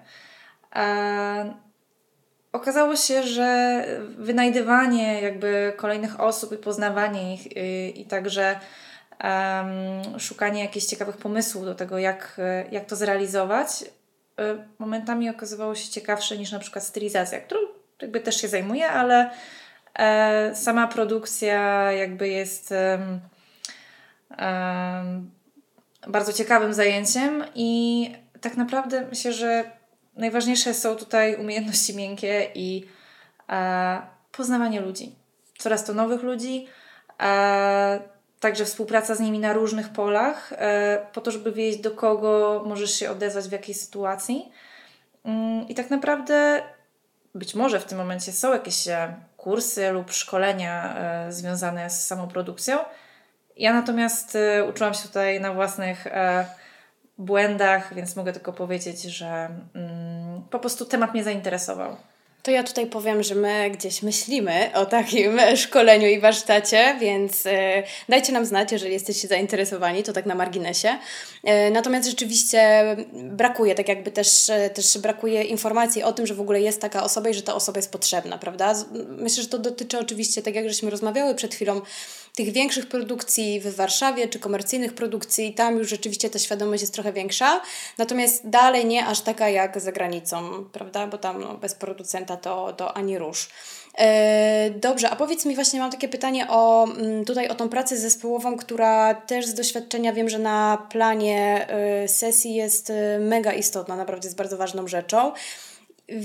okazało 2.58 2.96
się, 2.96 3.22
że 3.22 3.84
wynajdywanie 4.18 5.20
jakby 5.22 5.72
kolejnych 5.76 6.20
osób 6.20 6.52
i 6.52 6.56
poznawanie 6.56 7.34
ich 7.34 7.56
i, 7.56 8.00
i 8.00 8.04
także 8.04 8.60
um, 9.24 10.18
szukanie 10.20 10.62
jakichś 10.62 10.86
ciekawych 10.86 11.16
pomysłów 11.16 11.64
do 11.64 11.74
tego, 11.74 11.98
jak, 11.98 12.40
jak 12.70 12.84
to 12.84 12.96
zrealizować, 12.96 13.82
y, 13.82 13.86
momentami 14.78 15.30
okazywało 15.30 15.74
się 15.74 15.90
ciekawsze 15.90 16.38
niż 16.38 16.52
na 16.52 16.58
przykład 16.58 16.84
stylizacja, 16.84 17.40
którą 17.40 17.60
jakby 18.02 18.20
też 18.20 18.40
się 18.40 18.48
zajmuję, 18.48 18.88
ale 18.88 19.30
e, 19.94 20.54
sama 20.54 20.88
produkcja 20.88 21.92
jakby 21.92 22.28
jest 22.28 22.70
um, 22.70 23.20
um, 24.38 25.30
bardzo 26.06 26.32
ciekawym 26.32 26.74
zajęciem 26.74 27.44
i 27.54 28.10
tak 28.40 28.56
naprawdę 28.56 29.06
myślę, 29.10 29.32
że 29.32 29.77
najważniejsze 30.18 30.74
są 30.74 30.96
tutaj 30.96 31.36
umiejętności 31.36 31.96
miękkie 31.96 32.50
i 32.54 32.86
e, 33.48 34.02
poznawanie 34.32 34.80
ludzi. 34.80 35.14
Coraz 35.58 35.84
to 35.84 35.94
nowych 35.94 36.22
ludzi, 36.22 36.66
e, 37.20 38.00
także 38.40 38.64
współpraca 38.64 39.14
z 39.14 39.20
nimi 39.20 39.38
na 39.38 39.52
różnych 39.52 39.88
polach, 39.88 40.52
e, 40.52 41.06
po 41.12 41.20
to, 41.20 41.30
żeby 41.30 41.52
wiedzieć, 41.52 41.80
do 41.80 41.90
kogo 41.90 42.62
możesz 42.66 42.94
się 42.94 43.10
odezwać 43.10 43.48
w 43.48 43.52
jakiej 43.52 43.74
sytuacji. 43.74 44.52
Mm, 45.24 45.68
I 45.68 45.74
tak 45.74 45.90
naprawdę 45.90 46.62
być 47.34 47.54
może 47.54 47.80
w 47.80 47.84
tym 47.84 47.98
momencie 47.98 48.32
są 48.32 48.52
jakieś 48.52 48.88
e, 48.88 49.14
kursy 49.36 49.90
lub 49.90 50.12
szkolenia 50.12 50.94
e, 50.96 51.32
związane 51.32 51.90
z 51.90 52.06
samą 52.06 52.28
produkcją. 52.28 52.78
Ja 53.56 53.72
natomiast 53.72 54.36
e, 54.36 54.64
uczyłam 54.64 54.94
się 54.94 55.02
tutaj 55.02 55.40
na 55.40 55.52
własnych 55.54 56.06
błędach, 57.18 57.94
więc 57.94 58.16
mogę 58.16 58.32
tylko 58.32 58.52
powiedzieć, 58.52 59.02
że 59.02 59.26
mm, 59.74 60.07
po 60.50 60.58
prostu 60.58 60.84
temat 60.84 61.14
mnie 61.14 61.24
zainteresował. 61.24 61.96
To 62.42 62.50
ja 62.50 62.62
tutaj 62.62 62.86
powiem, 62.86 63.22
że 63.22 63.34
my 63.34 63.70
gdzieś 63.70 64.02
myślimy 64.02 64.70
o 64.74 64.86
takim 64.86 65.38
szkoleniu 65.56 66.08
i 66.08 66.20
warsztacie, 66.20 66.96
więc 67.00 67.46
e, 67.46 67.82
dajcie 68.08 68.32
nam 68.32 68.46
znać, 68.46 68.72
jeżeli 68.72 68.92
jesteście 68.92 69.28
zainteresowani, 69.28 70.02
to 70.02 70.12
tak 70.12 70.26
na 70.26 70.34
marginesie. 70.34 70.98
E, 71.44 71.70
natomiast 71.70 72.08
rzeczywiście 72.08 72.84
brakuje, 73.12 73.74
tak 73.74 73.88
jakby 73.88 74.10
też, 74.10 74.50
e, 74.50 74.70
też 74.70 74.98
brakuje 74.98 75.42
informacji 75.42 76.02
o 76.02 76.12
tym, 76.12 76.26
że 76.26 76.34
w 76.34 76.40
ogóle 76.40 76.60
jest 76.60 76.80
taka 76.80 77.02
osoba 77.04 77.28
i 77.28 77.34
że 77.34 77.42
ta 77.42 77.54
osoba 77.54 77.78
jest 77.78 77.92
potrzebna, 77.92 78.38
prawda? 78.38 78.74
Myślę, 79.08 79.42
że 79.42 79.48
to 79.48 79.58
dotyczy 79.58 79.98
oczywiście, 79.98 80.42
tak 80.42 80.54
jak 80.54 80.68
żeśmy 80.68 80.90
rozmawiały 80.90 81.34
przed 81.34 81.54
chwilą, 81.54 81.80
tych 82.38 82.52
większych 82.52 82.86
produkcji 82.86 83.60
w 83.60 83.76
Warszawie 83.76 84.28
czy 84.28 84.38
komercyjnych 84.38 84.94
produkcji, 84.94 85.54
tam 85.54 85.78
już 85.78 85.88
rzeczywiście 85.88 86.30
ta 86.30 86.38
świadomość 86.38 86.80
jest 86.80 86.94
trochę 86.94 87.12
większa, 87.12 87.60
natomiast 87.98 88.48
dalej 88.48 88.86
nie 88.86 89.06
aż 89.06 89.20
taka 89.20 89.48
jak 89.48 89.80
za 89.80 89.92
granicą, 89.92 90.64
prawda? 90.72 91.06
Bo 91.06 91.18
tam 91.18 91.40
no, 91.40 91.54
bez 91.54 91.74
producenta 91.74 92.36
to, 92.36 92.72
to 92.72 92.96
ani 92.96 93.18
rusz. 93.18 93.48
E, 93.98 94.70
dobrze, 94.70 95.10
a 95.10 95.16
powiedz 95.16 95.46
mi 95.46 95.54
właśnie, 95.54 95.80
mam 95.80 95.90
takie 95.90 96.08
pytanie 96.08 96.46
o 96.48 96.84
mm, 96.84 97.24
tutaj 97.24 97.48
o 97.48 97.54
tą 97.54 97.68
pracę 97.68 97.96
zespołową, 97.96 98.56
która 98.56 99.14
też 99.14 99.46
z 99.46 99.54
doświadczenia 99.54 100.12
wiem, 100.12 100.28
że 100.28 100.38
na 100.38 100.86
planie 100.90 101.66
e, 101.68 102.08
sesji 102.08 102.54
jest 102.54 102.90
e, 102.90 103.18
mega 103.18 103.52
istotna, 103.52 103.96
naprawdę 103.96 104.26
jest 104.26 104.38
bardzo 104.38 104.56
ważną 104.56 104.88
rzeczą. 104.88 105.32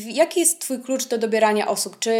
Jaki 0.08 0.40
jest 0.40 0.60
Twój 0.60 0.80
klucz 0.80 1.06
do 1.06 1.18
dobierania 1.18 1.68
osób? 1.68 2.00
Czy 2.00 2.12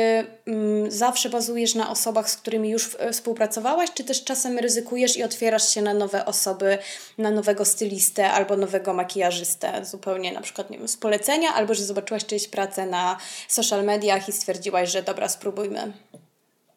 mm, 0.46 0.92
zawsze 0.92 1.30
bazujesz 1.30 1.76
na 1.76 1.90
osobach, 1.90 2.30
z 2.30 2.38
którymi 2.38 2.70
już 2.70 2.96
e, 3.00 3.12
współpracowałaś, 3.12 3.90
czy 3.94 4.04
też 4.04 4.24
czasem 4.24 4.60
ryzykujesz 4.60 5.18
i 5.18 5.24
otwierasz 5.24 5.74
się 5.74 5.82
na 5.82 5.94
nowe 5.94 6.26
osoby, 6.26 6.78
na 7.18 7.32
nowego 7.32 7.66
stylistę 7.66 8.32
albo 8.32 8.58
nowego 8.58 8.94
makijażystę, 8.94 9.86
zupełnie 9.86 10.32
na 10.32 10.42
przykład 10.42 10.70
nie 10.70 10.78
wiem, 10.78 10.88
z 10.88 10.98
polecenia, 10.98 11.54
albo 11.54 11.74
że 11.74 11.84
zobaczyłaś 11.84 12.26
czyjeś 12.26 12.48
pracę 12.48 12.86
na 12.86 13.18
social 13.48 13.84
mediach 13.84 14.30
i 14.30 14.32
stwierdziłaś, 14.32 14.92
że 14.92 15.04
dobra, 15.04 15.30
spróbujmy? 15.30 15.94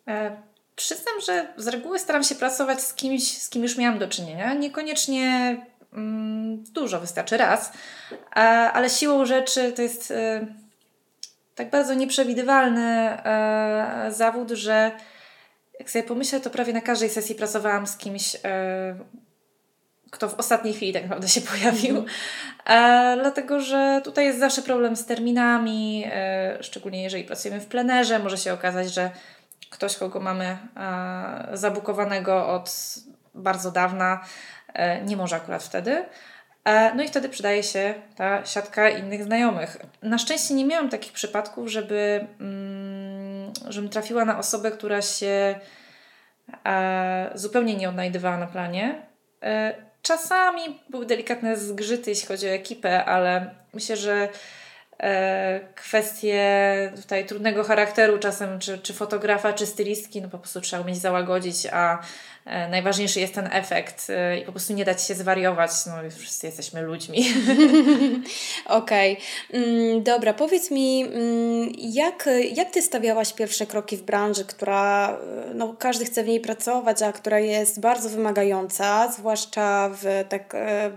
E, 0.09 0.37
przyznam, 0.76 1.21
że 1.26 1.49
z 1.57 1.69
reguły 1.69 1.99
staram 1.99 2.25
się 2.25 2.35
pracować 2.35 2.81
z 2.81 2.95
kimś, 2.95 3.38
z 3.38 3.49
kim 3.49 3.62
już 3.62 3.76
miałam 3.76 3.99
do 3.99 4.09
czynienia. 4.09 4.55
Niekoniecznie 4.55 5.57
mm, 5.93 6.64
dużo, 6.73 7.00
wystarczy 7.00 7.37
raz, 7.37 7.73
e, 8.12 8.37
ale 8.73 8.90
siłą 8.90 9.26
rzeczy 9.26 9.73
to 9.73 9.83
jest. 9.83 10.11
E, 10.11 10.66
tak 11.57 11.71
bardzo 11.71 11.95
nieprzewidywalny 11.95 12.83
e, 12.83 14.07
zawód, 14.11 14.51
że 14.51 14.91
jak 15.81 15.91
sobie 15.91 16.03
pomyślę, 16.03 16.41
to 16.41 16.51
prawie 16.51 16.73
na 16.73 16.81
każdej 16.81 17.11
sesji 17.11 17.35
pracowałam 17.35 17.87
z 17.87 17.97
kimś, 17.97 18.37
e, 18.45 18.99
kto 20.11 20.29
w 20.29 20.35
ostatniej 20.35 20.75
chwili 20.75 20.93
tak 20.93 21.03
naprawdę 21.03 21.29
się 21.29 21.41
pojawił. 21.41 21.97
Mm. 21.97 22.09
E, 22.67 23.17
dlatego, 23.21 23.61
że 23.61 24.01
tutaj 24.05 24.25
jest 24.25 24.39
zawsze 24.39 24.63
problem 24.63 24.97
z 24.97 25.07
terminami, 25.07 26.05
e, 26.13 26.59
szczególnie 26.61 27.03
jeżeli 27.03 27.25
pracujemy 27.25 27.61
w 27.61 27.67
plenerze. 27.67 28.19
Może 28.19 28.39
się 28.39 28.53
okazać, 28.53 28.95
że 28.95 29.11
ktoś, 29.71 29.97
kogo 29.97 30.21
mamy 30.21 30.45
e, 30.77 31.57
zabukowanego 31.57 32.49
od 32.49 32.95
bardzo 33.35 33.71
dawna, 33.71 34.25
e, 34.75 35.03
nie 35.05 35.17
może 35.17 35.37
akurat 35.37 35.63
wtedy. 35.63 36.05
E, 36.67 36.95
no 36.95 37.03
i 37.03 37.09
wtedy 37.09 37.29
przydaje 37.29 37.63
się 37.63 37.95
ta 38.17 38.45
siatka 38.45 38.89
innych 38.89 39.25
znajomych. 39.25 39.77
Na 40.03 40.19
szczęście 40.19 40.55
nie 40.55 40.65
miałam 40.65 40.89
takich 40.89 41.13
przypadków, 41.13 41.69
żeby, 41.69 42.27
mm, 42.41 43.53
żebym 43.69 43.91
trafiła 43.91 44.25
na 44.25 44.39
osobę, 44.39 44.71
która 44.71 45.03
się 45.03 45.61
e, 46.67 47.31
zupełnie 47.35 47.77
nie 47.77 47.89
odnajdywała 47.89 48.37
na 48.37 48.47
planie. 48.47 49.03
E, 49.43 49.75
czasami 50.03 50.81
były 50.91 51.07
delikatne 51.07 51.57
zgrzyty, 51.57 52.11
jeśli 52.11 52.29
chodzi 52.29 52.47
o 52.47 52.51
ekipę, 52.51 53.05
ale 53.05 53.55
myślę, 53.75 53.97
że 53.97 54.29
kwestie 55.75 56.93
tutaj 57.03 57.26
trudnego 57.26 57.65
charakteru 57.65 58.19
czasem, 58.19 58.59
czy, 58.59 58.79
czy 58.79 58.95
fotografa, 58.95 59.53
czy 59.53 59.67
stylistki, 59.67 60.23
no 60.23 60.29
po 60.29 60.38
prostu 60.38 60.61
trzeba 60.61 60.83
umieć 60.83 60.99
załagodzić, 60.99 61.67
a 61.73 61.99
E, 62.47 62.69
najważniejszy 62.69 63.21
jest 63.21 63.35
ten 63.35 63.49
efekt 63.53 64.11
e, 64.11 64.38
i 64.38 64.45
po 64.45 64.53
prostu 64.53 64.73
nie 64.73 64.85
dać 64.85 65.03
się 65.03 65.15
zwariować. 65.15 65.71
No, 65.87 65.93
wszyscy 66.19 66.47
jesteśmy 66.47 66.83
ludźmi. 66.83 67.26
Okej. 68.67 69.19
Okay. 69.49 69.62
Mm, 69.62 70.03
dobra, 70.03 70.35
powiedz 70.35 70.71
mi, 70.71 71.03
mm, 71.03 71.73
jak, 71.79 72.29
jak 72.53 72.71
ty 72.71 72.83
stawiałaś 72.83 73.33
pierwsze 73.33 73.67
kroki 73.67 73.97
w 73.97 74.03
branży, 74.03 74.45
która 74.45 75.19
no, 75.55 75.75
każdy 75.79 76.05
chce 76.05 76.25
w 76.25 76.26
niej 76.26 76.41
pracować, 76.41 77.03
a 77.03 77.12
która 77.12 77.38
jest 77.38 77.81
bardzo 77.81 78.09
wymagająca, 78.09 79.12
zwłaszcza 79.12 79.91
w 80.03 80.25
tak 80.29 80.55
e, 80.55 80.91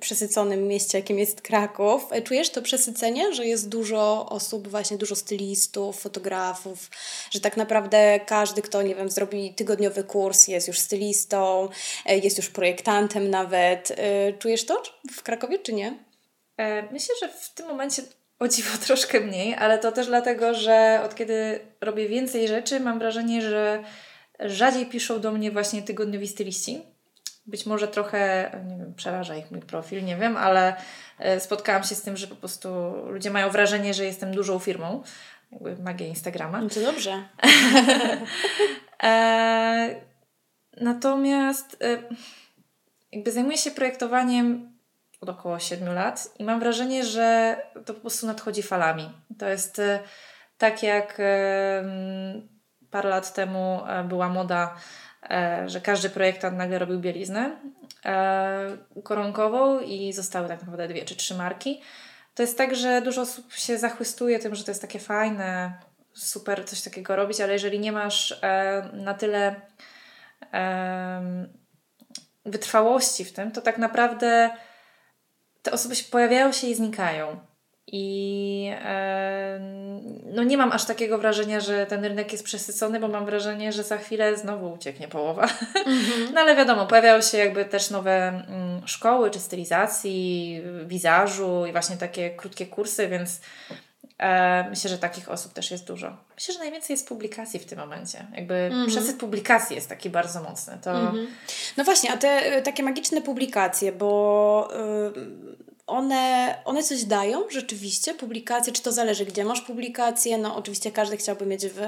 przesyconym 0.00 0.68
mieście, 0.68 0.98
jakim 0.98 1.18
jest 1.18 1.40
Kraków. 1.40 2.08
Czujesz 2.24 2.50
to 2.50 2.62
przesycenie, 2.62 3.34
że 3.34 3.45
jest 3.46 3.68
dużo 3.68 4.26
osób, 4.28 4.68
właśnie 4.68 4.98
dużo 4.98 5.16
stylistów, 5.16 6.00
fotografów, 6.00 6.90
że 7.30 7.40
tak 7.40 7.56
naprawdę 7.56 8.20
każdy, 8.26 8.62
kto, 8.62 8.82
nie 8.82 8.94
wiem, 8.94 9.10
zrobi 9.10 9.54
tygodniowy 9.54 10.04
kurs, 10.04 10.48
jest 10.48 10.68
już 10.68 10.78
stylistą, 10.78 11.68
e, 12.06 12.18
jest 12.18 12.36
już 12.36 12.50
projektantem 12.50 13.30
nawet. 13.30 13.92
E, 13.96 14.32
czujesz 14.32 14.66
to 14.66 14.82
w 15.12 15.22
Krakowie, 15.22 15.58
czy 15.58 15.72
nie? 15.72 15.98
E, 16.56 16.92
myślę, 16.92 17.14
że 17.20 17.28
w 17.28 17.54
tym 17.54 17.66
momencie 17.66 18.02
o 18.38 18.48
dziwo 18.48 18.78
troszkę 18.86 19.20
mniej, 19.20 19.54
ale 19.54 19.78
to 19.78 19.92
też 19.92 20.06
dlatego, 20.06 20.54
że 20.54 21.00
od 21.04 21.14
kiedy 21.14 21.60
robię 21.80 22.08
więcej 22.08 22.48
rzeczy, 22.48 22.80
mam 22.80 22.98
wrażenie, 22.98 23.42
że 23.42 23.84
rzadziej 24.40 24.86
piszą 24.86 25.20
do 25.20 25.32
mnie 25.32 25.50
właśnie 25.50 25.82
tygodniowi 25.82 26.28
styliści. 26.28 26.95
Być 27.46 27.66
może 27.66 27.88
trochę, 27.88 28.50
nie 28.68 28.76
wiem, 28.76 28.94
przeraża 28.94 29.36
ich 29.36 29.50
mój 29.50 29.60
profil, 29.60 30.04
nie 30.04 30.16
wiem, 30.16 30.36
ale 30.36 30.76
spotkałam 31.38 31.84
się 31.84 31.94
z 31.94 32.02
tym, 32.02 32.16
że 32.16 32.26
po 32.26 32.36
prostu 32.36 32.68
ludzie 33.06 33.30
mają 33.30 33.50
wrażenie, 33.50 33.94
że 33.94 34.04
jestem 34.04 34.34
dużą 34.34 34.58
firmą. 34.58 35.02
Jakby 35.52 35.76
magia 35.76 36.06
Instagrama. 36.06 36.60
No 36.60 36.68
to 36.68 36.80
dobrze. 36.80 37.22
Natomiast 40.80 41.82
y, 41.82 42.02
jakby 43.12 43.32
zajmuję 43.32 43.58
się 43.58 43.70
projektowaniem 43.70 44.72
od 45.20 45.28
około 45.28 45.58
7 45.58 45.94
lat 45.94 46.28
i 46.38 46.44
mam 46.44 46.60
wrażenie, 46.60 47.04
że 47.04 47.56
to 47.86 47.94
po 47.94 48.00
prostu 48.00 48.26
nadchodzi 48.26 48.62
falami. 48.62 49.10
To 49.38 49.48
jest 49.48 49.80
tak 50.58 50.82
jak 50.82 51.20
parę 52.90 53.08
lat 53.08 53.34
temu 53.34 53.80
e, 53.86 54.04
była 54.04 54.28
moda, 54.28 54.62
e, 54.64 55.15
że 55.66 55.80
każdy 55.80 56.10
projektant 56.10 56.58
nagle 56.58 56.78
robił 56.78 57.00
bieliznę 57.00 57.56
e, 58.04 58.76
koronkową 59.02 59.80
i 59.80 60.12
zostały 60.12 60.48
tak 60.48 60.60
naprawdę 60.60 60.88
dwie 60.88 61.04
czy 61.04 61.16
trzy 61.16 61.34
marki. 61.34 61.82
To 62.34 62.42
jest 62.42 62.58
tak, 62.58 62.76
że 62.76 63.02
dużo 63.02 63.22
osób 63.22 63.52
się 63.52 63.78
zachwystuje 63.78 64.38
tym, 64.38 64.54
że 64.54 64.64
to 64.64 64.70
jest 64.70 64.82
takie 64.82 64.98
fajne, 64.98 65.78
super 66.12 66.64
coś 66.64 66.82
takiego 66.82 67.16
robić, 67.16 67.40
ale 67.40 67.52
jeżeli 67.52 67.80
nie 67.80 67.92
masz 67.92 68.40
na 68.92 69.14
tyle 69.14 69.60
wytrwałości 72.44 73.24
w 73.24 73.32
tym, 73.32 73.52
to 73.52 73.60
tak 73.60 73.78
naprawdę 73.78 74.50
te 75.62 75.72
osoby 75.72 75.94
pojawiają 76.10 76.52
się 76.52 76.66
i 76.66 76.74
znikają. 76.74 77.40
I 77.92 78.72
no 80.24 80.42
nie 80.42 80.56
mam 80.56 80.72
aż 80.72 80.84
takiego 80.84 81.18
wrażenia, 81.18 81.60
że 81.60 81.86
ten 81.86 82.04
rynek 82.04 82.32
jest 82.32 82.44
przesycony, 82.44 83.00
bo 83.00 83.08
mam 83.08 83.26
wrażenie, 83.26 83.72
że 83.72 83.82
za 83.82 83.98
chwilę 83.98 84.36
znowu 84.36 84.72
ucieknie 84.72 85.08
połowa. 85.08 85.46
Mm-hmm. 85.46 86.32
No 86.34 86.40
ale 86.40 86.56
wiadomo, 86.56 86.86
pojawiają 86.86 87.20
się 87.20 87.38
jakby 87.38 87.64
też 87.64 87.90
nowe 87.90 88.28
mm, 88.28 88.88
szkoły 88.88 89.30
czy 89.30 89.40
stylizacji, 89.40 90.62
wizażu 90.86 91.66
i 91.68 91.72
właśnie 91.72 91.96
takie 91.96 92.30
krótkie 92.30 92.66
kursy, 92.66 93.08
więc 93.08 93.40
E, 94.18 94.70
myślę, 94.70 94.90
że 94.90 94.98
takich 94.98 95.28
osób 95.28 95.52
też 95.52 95.70
jest 95.70 95.86
dużo. 95.86 96.16
Myślę, 96.34 96.54
że 96.54 96.60
najwięcej 96.60 96.94
jest 96.94 97.08
publikacji 97.08 97.60
w 97.60 97.66
tym 97.66 97.78
momencie. 97.78 98.26
Jakby 98.36 98.54
mm-hmm. 98.54 98.86
przesyt 98.86 99.16
publikacji 99.18 99.76
jest 99.76 99.88
taki 99.88 100.10
bardzo 100.10 100.42
mocny. 100.42 100.78
To... 100.82 100.90
Mm-hmm. 100.90 101.26
No 101.76 101.84
właśnie, 101.84 102.12
a 102.12 102.16
te 102.16 102.62
takie 102.62 102.82
magiczne 102.82 103.22
publikacje, 103.22 103.92
bo 103.92 104.68
one, 105.86 106.54
one 106.64 106.82
coś 106.82 107.04
dają 107.04 107.50
rzeczywiście, 107.50 108.14
publikacje, 108.14 108.72
czy 108.72 108.82
to 108.82 108.92
zależy, 108.92 109.24
gdzie 109.24 109.44
masz 109.44 109.60
publikacje, 109.60 110.38
no 110.38 110.56
oczywiście 110.56 110.92
każdy 110.92 111.16
chciałby 111.16 111.46
mieć 111.46 111.66
w, 111.66 111.78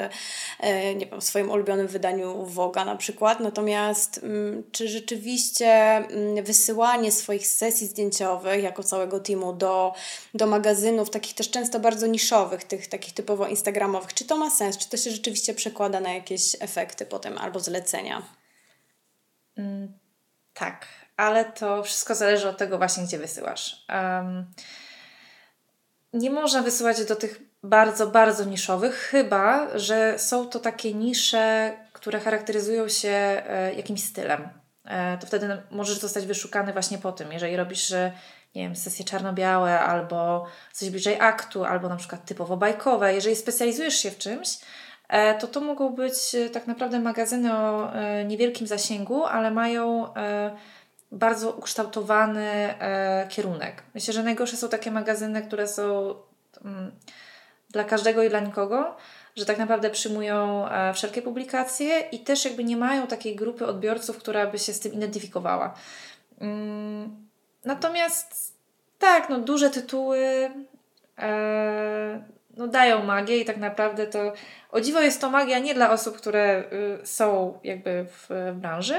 e, 0.61 0.95
nie 0.95 1.07
wiem, 1.07 1.23
swoim 1.23 1.51
ulubionym 1.51 1.87
wydaniu 1.87 2.45
Woga 2.45 2.85
na 2.85 2.97
przykład, 2.97 3.41
natomiast 3.41 4.21
mm, 4.23 4.63
czy 4.73 4.89
rzeczywiście 4.89 5.67
mm, 5.97 6.45
wysyłanie 6.45 7.13
swoich 7.13 7.47
sesji 7.47 7.87
zdjęciowych 7.87 8.63
jako 8.63 8.83
całego 8.83 9.21
teamu 9.21 9.53
do, 9.53 9.95
do 10.35 10.47
magazynów, 10.47 11.11
takich 11.11 11.35
też 11.35 11.51
często 11.51 11.81
bardzo 11.81 12.07
niszowych, 12.07 12.65
tych 12.65 12.87
takich 12.87 13.15
typowo 13.15 13.47
instagramowych, 13.47 14.15
czy 14.15 14.25
to 14.25 14.37
ma 14.37 14.51
sens, 14.51 14.79
czy 14.79 14.89
to 14.89 14.97
się 14.97 15.11
rzeczywiście 15.11 15.55
przekłada 15.55 16.01
na 16.01 16.15
jakieś 16.15 16.57
efekty 16.61 17.07
potem 17.07 17.39
albo 17.39 17.61
zlecenia? 17.61 18.23
Mm, 19.57 19.99
tak, 20.55 20.87
ale 21.19 21.45
to 21.45 21.83
wszystko 21.83 22.15
zależy 22.15 22.49
od 22.49 22.57
tego 22.57 22.79
właśnie, 22.79 23.05
gdzie 23.05 23.19
wysyłasz. 23.19 23.85
Um, 23.89 24.47
nie 26.13 26.31
można 26.31 26.63
wysyłać 26.63 27.05
do 27.05 27.17
tych 27.17 27.41
bardzo, 27.63 28.07
bardzo 28.07 28.45
niszowych, 28.45 28.95
chyba, 28.95 29.79
że 29.79 30.19
są 30.19 30.49
to 30.49 30.59
takie 30.59 30.95
nisze, 30.95 31.73
które 31.93 32.21
charakteryzują 32.21 32.89
się 32.89 33.09
e, 33.09 33.75
jakimś 33.75 34.05
stylem. 34.05 34.49
E, 34.85 35.19
to 35.19 35.27
wtedy 35.27 35.63
możesz 35.71 35.99
zostać 35.99 36.27
wyszukany 36.27 36.73
właśnie 36.73 36.99
po 36.99 37.13
tym. 37.13 37.33
Jeżeli 37.33 37.57
robisz, 37.57 37.91
nie 38.55 38.63
wiem, 38.63 38.77
sesje 38.77 39.05
czarno-białe 39.05 39.81
albo 39.81 40.47
coś 40.73 40.91
bliżej 40.91 41.21
aktu, 41.21 41.65
albo 41.65 41.89
na 41.89 41.97
przykład 41.97 42.25
typowo 42.25 42.57
bajkowe. 42.57 43.15
Jeżeli 43.15 43.37
specjalizujesz 43.37 43.95
się 43.95 44.11
w 44.11 44.19
czymś, 44.19 44.49
e, 45.09 45.35
to 45.35 45.47
to 45.47 45.61
mogą 45.61 45.95
być 45.95 46.37
tak 46.53 46.67
naprawdę 46.67 47.01
magazyny 47.01 47.59
o 47.59 47.93
niewielkim 48.27 48.67
zasięgu, 48.67 49.25
ale 49.25 49.51
mają 49.51 50.15
bardzo 51.13 51.53
ukształtowany 51.53 52.45
e, 52.81 53.27
kierunek. 53.29 53.83
Myślę, 53.95 54.15
że 54.15 54.23
najgorsze 54.23 54.57
są 54.57 54.69
takie 54.69 54.91
magazyny, 54.91 55.43
które 55.43 55.69
są 55.69 56.15
mm, 56.65 56.93
dla 57.71 57.85
każdego 57.85 58.23
i 58.23 58.29
dla 58.29 58.41
nikogo, 58.41 58.97
że 59.37 59.47
tak 59.47 59.59
naprawdę 59.59 59.91
przyjmują 59.91 60.69
e, 60.69 60.95
wszelkie 60.95 61.23
publikacje 61.23 62.01
i 62.01 62.21
też 62.21 62.45
jakby 62.45 62.65
nie 62.65 62.77
mają 62.77 63.07
takiej 63.07 63.37
grupy 63.37 63.67
odbiorców, 63.67 64.19
która 64.19 64.47
by 64.47 64.59
się 64.59 64.73
z 64.73 64.81
tym 64.81 64.93
identyfikowała. 64.93 65.75
Mm, 66.41 67.29
natomiast 67.65 68.59
tak, 68.99 69.29
no 69.29 69.39
duże 69.39 69.71
tytuły 69.71 70.51
e, 71.19 72.23
no 72.59 72.69
dają 72.69 73.05
magię 73.05 73.39
i 73.39 73.45
tak 73.45 73.57
naprawdę 73.57 74.07
to 74.07 74.33
o 74.71 74.81
dziwo 74.81 75.01
jest 75.01 75.21
to 75.21 75.31
magia 75.31 75.59
nie 75.59 75.75
dla 75.75 75.91
osób, 75.91 76.17
które 76.17 76.65
y, 77.03 77.07
są 77.07 77.59
jakby 77.65 78.07
w, 78.11 78.27
w 78.29 78.57
branży, 78.61 78.99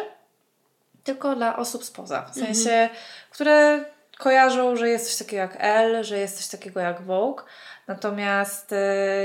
tylko 1.10 1.36
dla 1.36 1.56
osób 1.56 1.86
spoza. 1.86 2.26
W 2.32 2.34
sensie, 2.34 2.72
mhm. 2.72 2.90
które 3.30 3.86
kojarzą, 4.18 4.76
że 4.76 4.90
jest 4.90 5.08
coś 5.08 5.18
takiego 5.18 5.42
jak 5.42 5.58
L, 5.60 6.04
że 6.04 6.18
jest 6.18 6.38
coś 6.38 6.48
takiego 6.48 6.80
jak 6.80 7.02
Vogue, 7.02 7.42
Natomiast 7.90 8.72
y, 8.72 8.76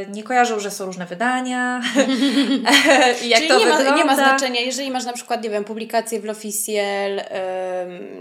nie 0.08 0.22
kojarzą, 0.22 0.60
że 0.60 0.70
są 0.70 0.86
różne 0.86 1.06
wydania. 1.06 1.80
jak 3.24 3.38
Czyli 3.38 3.48
to 3.48 3.58
nie, 3.58 3.66
ma, 3.66 3.96
nie 3.96 4.04
ma 4.04 4.14
znaczenia, 4.14 4.60
jeżeli 4.60 4.90
masz 4.90 5.04
na 5.04 5.12
przykład, 5.12 5.42
nie 5.42 5.50
wiem, 5.50 5.64
publikację 5.64 6.20
w 6.20 6.24
L'Officiel, 6.24 7.24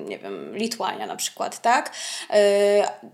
nie 0.06 0.20
wiem, 0.20 0.58
Litwania 0.58 1.08
na 1.08 1.16
przykład, 1.16 1.62
tak? 1.62 1.92
Y, 2.30 2.34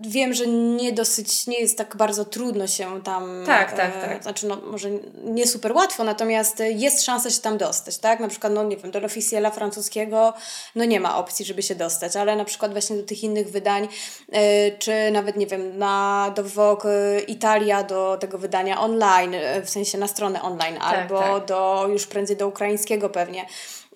wiem, 0.00 0.34
że 0.34 0.46
nie 0.46 0.92
dosyć, 0.92 1.46
nie 1.46 1.60
jest 1.60 1.78
tak 1.78 1.96
bardzo 1.96 2.24
trudno 2.24 2.66
się 2.66 3.02
tam... 3.02 3.42
Tak, 3.46 3.76
tak, 3.76 3.96
e, 3.96 4.00
tak. 4.00 4.22
Znaczy, 4.22 4.46
no 4.46 4.56
może 4.56 4.88
nie 5.24 5.46
super 5.46 5.72
łatwo, 5.72 6.04
natomiast 6.04 6.62
jest 6.70 7.04
szansa 7.04 7.30
się 7.30 7.40
tam 7.40 7.58
dostać, 7.58 7.98
tak? 7.98 8.20
Na 8.20 8.28
przykład, 8.28 8.52
no 8.52 8.64
nie 8.64 8.76
wiem, 8.76 8.90
do 8.90 9.00
L'Officiela 9.00 9.50
francuskiego, 9.50 10.34
no 10.74 10.84
nie 10.84 11.00
ma 11.00 11.16
opcji, 11.16 11.44
żeby 11.44 11.62
się 11.62 11.74
dostać, 11.74 12.16
ale 12.16 12.36
na 12.36 12.44
przykład 12.44 12.72
właśnie 12.72 12.96
do 12.96 13.02
tych 13.02 13.22
innych 13.22 13.50
wydań, 13.50 13.84
y, 13.84 14.38
czy 14.78 14.92
nawet, 15.12 15.36
nie 15.36 15.46
wiem, 15.46 15.78
na, 15.78 16.32
do 16.36 16.44
Vogue 16.44 16.88
Italia 17.20 17.82
do 17.82 18.16
tego 18.20 18.38
wydania 18.38 18.80
online, 18.80 19.34
e, 19.34 19.62
w 19.62 19.70
sensie 19.70 19.98
na 19.98 20.08
stronę 20.08 20.42
online, 20.42 20.74
tak, 20.74 20.82
albo 20.82 21.20
tak. 21.20 21.44
do 21.44 21.86
już 21.92 22.06
prędzej 22.06 22.36
do 22.36 22.48
ukraińskiego 22.48 23.10
pewnie. 23.10 23.46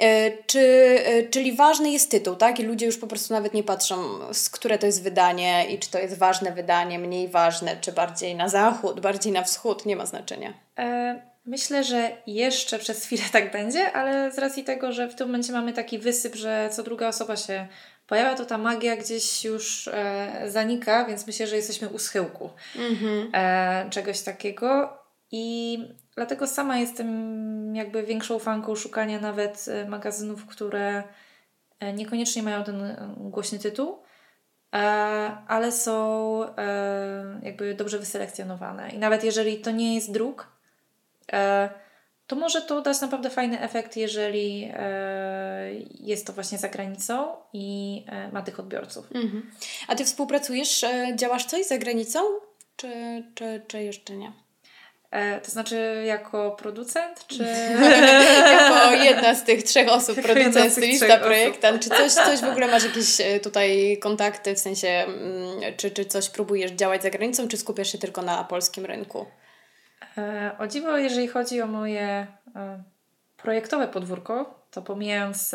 E, 0.01 0.31
czy, 0.47 0.61
e, 1.05 1.23
czyli 1.23 1.57
ważny 1.57 1.91
jest 1.91 2.11
tytuł, 2.11 2.37
tak? 2.37 2.61
I 2.61 2.63
ludzie 2.63 2.87
już 2.87 2.99
po 2.99 3.07
prostu 3.07 3.35
nawet 3.35 3.55
nie 3.55 3.63
patrzą, 3.63 3.97
z 4.33 4.51
które 4.51 4.79
to 4.79 4.87
jest 4.87 5.03
wydanie 5.03 5.67
i 5.71 5.79
czy 5.79 5.91
to 5.91 5.99
jest 5.99 6.19
ważne 6.19 6.53
wydanie, 6.53 6.99
mniej 6.99 7.29
ważne, 7.29 7.77
czy 7.81 7.93
bardziej 7.93 8.35
na 8.35 8.49
zachód, 8.49 9.01
bardziej 9.01 9.33
na 9.33 9.43
wschód, 9.43 9.87
nie 9.87 9.97
ma 9.97 10.07
znaczenia. 10.07 10.53
Myślę, 11.47 11.85
że 11.85 12.11
jeszcze 12.27 12.79
przez 12.79 13.05
chwilę 13.05 13.23
tak 13.33 13.53
będzie, 13.53 13.93
ale 13.93 14.33
z 14.33 14.39
racji 14.39 14.65
tego, 14.65 14.93
że 14.93 15.09
w 15.09 15.15
tym 15.15 15.27
momencie 15.27 15.53
mamy 15.53 15.73
taki 15.73 15.99
wysyp, 15.99 16.35
że 16.35 16.69
co 16.73 16.83
druga 16.83 17.09
osoba 17.09 17.37
się 17.37 17.67
pojawia, 18.07 18.35
to 18.35 18.45
ta 18.45 18.59
magia 18.59 18.97
gdzieś 18.97 19.45
już 19.45 19.89
e, 19.89 20.45
zanika, 20.47 21.05
więc 21.05 21.27
myślę, 21.27 21.47
że 21.47 21.57
jesteśmy 21.57 21.89
u 21.89 21.99
schyłku 21.99 22.51
mm-hmm. 22.77 23.29
e, 23.33 23.91
czegoś 23.91 24.21
takiego. 24.23 24.99
I 25.37 25.79
dlatego 26.15 26.47
sama 26.47 26.79
jestem 26.79 27.77
jakby 27.77 28.03
większą 28.03 28.39
fanką 28.39 28.75
szukania 28.75 29.21
nawet 29.21 29.67
e, 29.69 29.89
magazynów, 29.89 30.47
które 30.47 31.03
e, 31.81 31.93
niekoniecznie 31.93 32.43
mają 32.43 32.65
ten 32.65 32.83
e, 32.83 33.15
głośny 33.17 33.59
tytuł, 33.59 33.99
ale 35.49 35.73
są 35.73 36.41
jakby 37.43 37.75
dobrze 37.75 37.99
wyselekcjonowane. 37.99 38.91
I 38.91 38.99
nawet 38.99 39.25
jeżeli 39.25 39.59
to 39.59 39.71
nie 39.71 39.95
jest 39.95 40.13
druk, 40.13 40.49
to 42.27 42.37
może 42.37 42.63
to 42.63 42.81
dać 42.81 43.01
naprawdę 43.01 43.31
fajny 43.31 43.61
efekt, 43.61 43.97
jeżeli 43.97 44.73
jest 46.01 46.27
to 46.27 46.33
właśnie 46.33 46.59
za 46.59 46.69
granicą 46.69 47.27
i 47.53 48.05
ma 48.33 48.43
tych 48.43 48.61
odbiorców. 48.61 49.07
Mhm. 49.15 49.51
A 49.89 49.95
ty 49.95 50.05
współpracujesz, 50.05 50.85
działasz 51.15 51.45
coś 51.45 51.67
za 51.67 51.79
granicą, 51.79 52.21
czy, 52.77 52.89
czy, 53.35 53.63
czy 53.69 53.83
jeszcze 53.83 54.17
nie? 54.17 54.33
E, 55.15 55.41
to 55.41 55.51
znaczy 55.51 56.03
jako 56.07 56.51
producent, 56.51 57.27
czy... 57.27 57.47
jako 58.53 58.91
jedna 59.05 59.35
z 59.35 59.45
tych 59.45 59.63
trzech 59.63 59.89
osób, 59.89 60.23
producent, 60.33 60.73
stylista, 60.73 61.19
projektant, 61.19 61.83
czy 61.83 61.89
coś, 61.89 62.13
coś 62.13 62.41
w 62.41 62.51
ogóle 62.51 62.67
masz 62.67 62.85
jakieś 62.85 63.21
e, 63.21 63.41
tutaj 63.41 63.99
kontakty, 64.01 64.55
w 64.55 64.59
sensie, 64.59 64.89
mm, 64.89 65.61
czy, 65.77 65.91
czy 65.91 66.05
coś 66.05 66.29
próbujesz 66.29 66.71
działać 66.71 67.03
za 67.03 67.11
granicą, 67.11 67.49
czy 67.49 67.57
skupiasz 67.57 67.93
się 67.93 67.99
tylko 67.99 68.23
na 68.23 68.45
polskim 68.45 68.85
rynku? 68.85 69.27
E, 70.19 70.51
o 70.59 70.67
dziwo, 70.67 70.97
jeżeli 70.97 71.29
chodzi 71.29 71.63
o 71.63 71.67
moje 71.67 72.27
projektowe 73.37 73.89
podwórko, 73.89 74.65
to 74.71 74.83
pomijając 74.83 75.55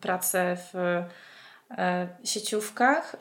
pracę 0.00 0.56
w 0.56 1.04
sieciówkach, 2.24 3.16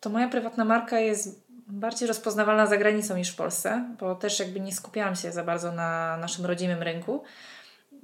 to 0.00 0.10
moja 0.10 0.28
prywatna 0.28 0.64
marka 0.64 0.98
jest 0.98 1.46
bardziej 1.66 2.08
rozpoznawalna 2.08 2.66
za 2.66 2.76
granicą 2.76 3.16
niż 3.16 3.30
w 3.30 3.36
Polsce, 3.36 3.94
bo 4.00 4.14
też 4.14 4.40
jakby 4.40 4.60
nie 4.60 4.74
skupiałam 4.74 5.16
się 5.16 5.32
za 5.32 5.44
bardzo 5.44 5.72
na 5.72 6.16
naszym 6.16 6.46
rodzimym 6.46 6.82
rynku. 6.82 7.24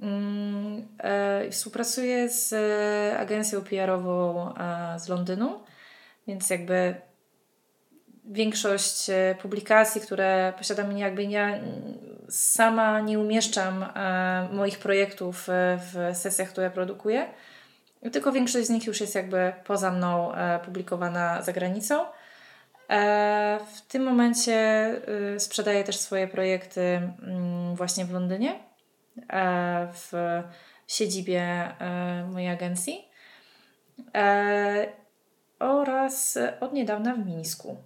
Mm, 0.01 0.87
e, 0.97 1.49
współpracuję 1.49 2.29
z 2.29 2.53
agencją 3.19 3.61
PR-ową 3.61 4.53
e, 4.55 4.99
z 4.99 5.07
Londynu, 5.07 5.59
więc 6.27 6.49
jakby 6.49 6.95
większość 8.25 9.09
e, 9.09 9.35
publikacji, 9.41 10.01
które 10.01 10.53
posiadam, 10.57 10.97
jakby 10.97 11.23
ja 11.23 11.59
sama 12.29 12.99
nie 12.99 13.19
umieszczam 13.19 13.85
moich 14.51 14.79
projektów 14.79 15.47
w 15.77 16.17
sesjach, 16.17 16.49
które 16.49 16.71
produkuję, 16.71 17.25
tylko 18.11 18.31
większość 18.31 18.67
z 18.67 18.69
nich 18.69 18.87
już 18.87 19.01
jest 19.01 19.15
jakby 19.15 19.53
poza 19.63 19.91
mną 19.91 20.31
publikowana 20.65 21.41
za 21.41 21.53
granicą. 21.53 22.05
E, 22.89 23.59
w 23.75 23.81
tym 23.81 24.03
momencie 24.03 24.89
sprzedaję 25.37 25.83
też 25.83 25.97
swoje 25.97 26.27
projekty 26.27 26.81
mm, 26.81 27.75
właśnie 27.75 28.05
w 28.05 28.11
Londynie, 28.11 28.59
e, 29.29 29.87
w 29.93 30.13
siedzibie 30.87 31.41
e, 31.41 32.27
mojej 32.31 32.49
agencji 32.49 33.07
oraz 35.59 36.37
od 36.59 36.73
niedawna 36.73 37.15
w 37.15 37.25
Mińsku. 37.25 37.77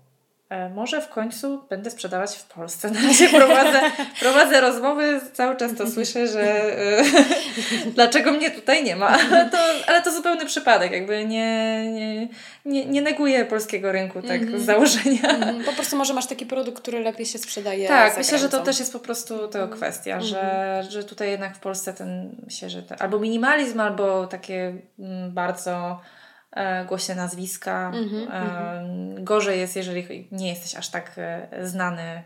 E, 0.49 0.69
może 0.69 1.01
w 1.01 1.09
końcu 1.09 1.63
będę 1.69 1.91
sprzedawać 1.91 2.35
w 2.35 2.45
Polsce. 2.45 2.89
Na 2.91 3.01
razie 3.01 3.29
prowadzę, 3.29 3.81
prowadzę 4.19 4.61
rozmowy, 4.61 5.21
cały 5.33 5.55
czas 5.55 5.75
to 5.75 5.87
słyszę, 5.91 6.27
że 6.27 6.43
e, 6.43 7.03
dlaczego 7.95 8.31
mnie 8.31 8.51
tutaj 8.51 8.83
nie 8.83 8.95
ma. 8.95 9.17
To, 9.51 9.57
ale 9.87 10.01
to 10.01 10.11
zupełny 10.11 10.45
przypadek, 10.45 10.91
jakby 10.91 11.25
nie, 11.25 11.91
nie, 11.91 12.27
nie, 12.65 12.85
nie 12.85 13.01
neguję 13.01 13.45
polskiego 13.45 13.91
rynku 13.91 14.21
tak 14.21 14.41
mm 14.41 14.53
-hmm. 14.53 14.59
z 14.59 14.65
założenia. 14.65 15.29
Mm 15.29 15.41
-hmm. 15.41 15.65
Po 15.65 15.71
prostu 15.71 15.97
może 15.97 16.13
masz 16.13 16.27
taki 16.27 16.45
produkt, 16.45 16.81
który 16.81 16.99
lepiej 16.99 17.25
się 17.25 17.39
sprzedaje. 17.39 17.87
Tak, 17.87 18.17
myślę, 18.17 18.37
że 18.37 18.49
to 18.49 18.59
też 18.59 18.79
jest 18.79 18.93
po 18.93 18.99
prostu 18.99 19.47
to 19.47 19.59
mhm. 19.59 19.69
kwestia, 19.69 20.11
mm 20.11 20.23
-hmm. 20.23 20.29
że, 20.29 20.41
mhm. 20.41 20.91
że 20.91 21.03
tutaj 21.03 21.31
jednak 21.31 21.55
w 21.55 21.59
Polsce 21.59 21.93
ten, 21.93 22.35
myślę, 22.45 22.69
że 22.69 22.83
te, 22.83 23.01
albo 23.01 23.19
minimalizm, 23.19 23.79
albo 23.79 24.27
takie 24.27 24.77
mm, 24.99 25.31
bardzo 25.31 25.99
głośne 26.87 27.15
nazwiska. 27.15 27.91
Mm-hmm, 27.93 28.27
mm-hmm. 28.27 29.23
Gorzej 29.23 29.59
jest, 29.59 29.75
jeżeli 29.75 30.27
nie 30.31 30.49
jesteś 30.49 30.75
aż 30.75 30.89
tak 30.89 31.11
e, 31.17 31.67
znany. 31.67 32.23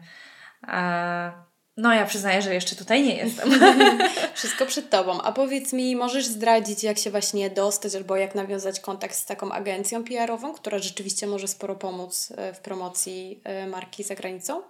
No, 1.77 1.93
ja 1.93 2.05
przyznaję, 2.05 2.41
że 2.41 2.53
jeszcze 2.53 2.75
tutaj 2.75 3.03
nie 3.03 3.15
jestem. 3.15 3.49
Wszystko 4.33 4.65
przed 4.65 4.89
Tobą. 4.89 5.21
A 5.21 5.31
powiedz 5.31 5.73
mi, 5.73 5.95
możesz 5.95 6.25
zdradzić, 6.25 6.83
jak 6.83 6.97
się 6.97 7.11
właśnie 7.11 7.49
dostać 7.49 7.95
albo 7.95 8.15
jak 8.15 8.35
nawiązać 8.35 8.79
kontakt 8.79 9.15
z 9.15 9.25
taką 9.25 9.51
agencją 9.51 10.03
PR-ową, 10.03 10.53
która 10.53 10.79
rzeczywiście 10.79 11.27
może 11.27 11.47
sporo 11.47 11.75
pomóc 11.75 12.33
w 12.53 12.59
promocji 12.59 13.43
marki 13.67 14.03
za 14.03 14.15
granicą? 14.15 14.61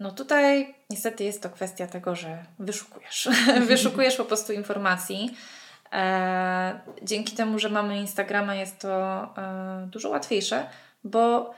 No 0.00 0.10
tutaj 0.10 0.74
niestety 0.90 1.24
jest 1.24 1.42
to 1.42 1.50
kwestia 1.50 1.86
tego, 1.86 2.16
że 2.16 2.44
wyszukujesz. 2.58 3.28
wyszukujesz 3.68 4.16
po 4.16 4.24
prostu 4.24 4.52
informacji. 4.52 5.36
E, 5.92 6.80
dzięki 7.02 7.36
temu, 7.36 7.58
że 7.58 7.68
mamy 7.68 7.96
Instagrama, 7.96 8.54
jest 8.54 8.78
to 8.78 9.22
e, 9.22 9.86
dużo 9.86 10.08
łatwiejsze, 10.08 10.66
bo 11.04 11.54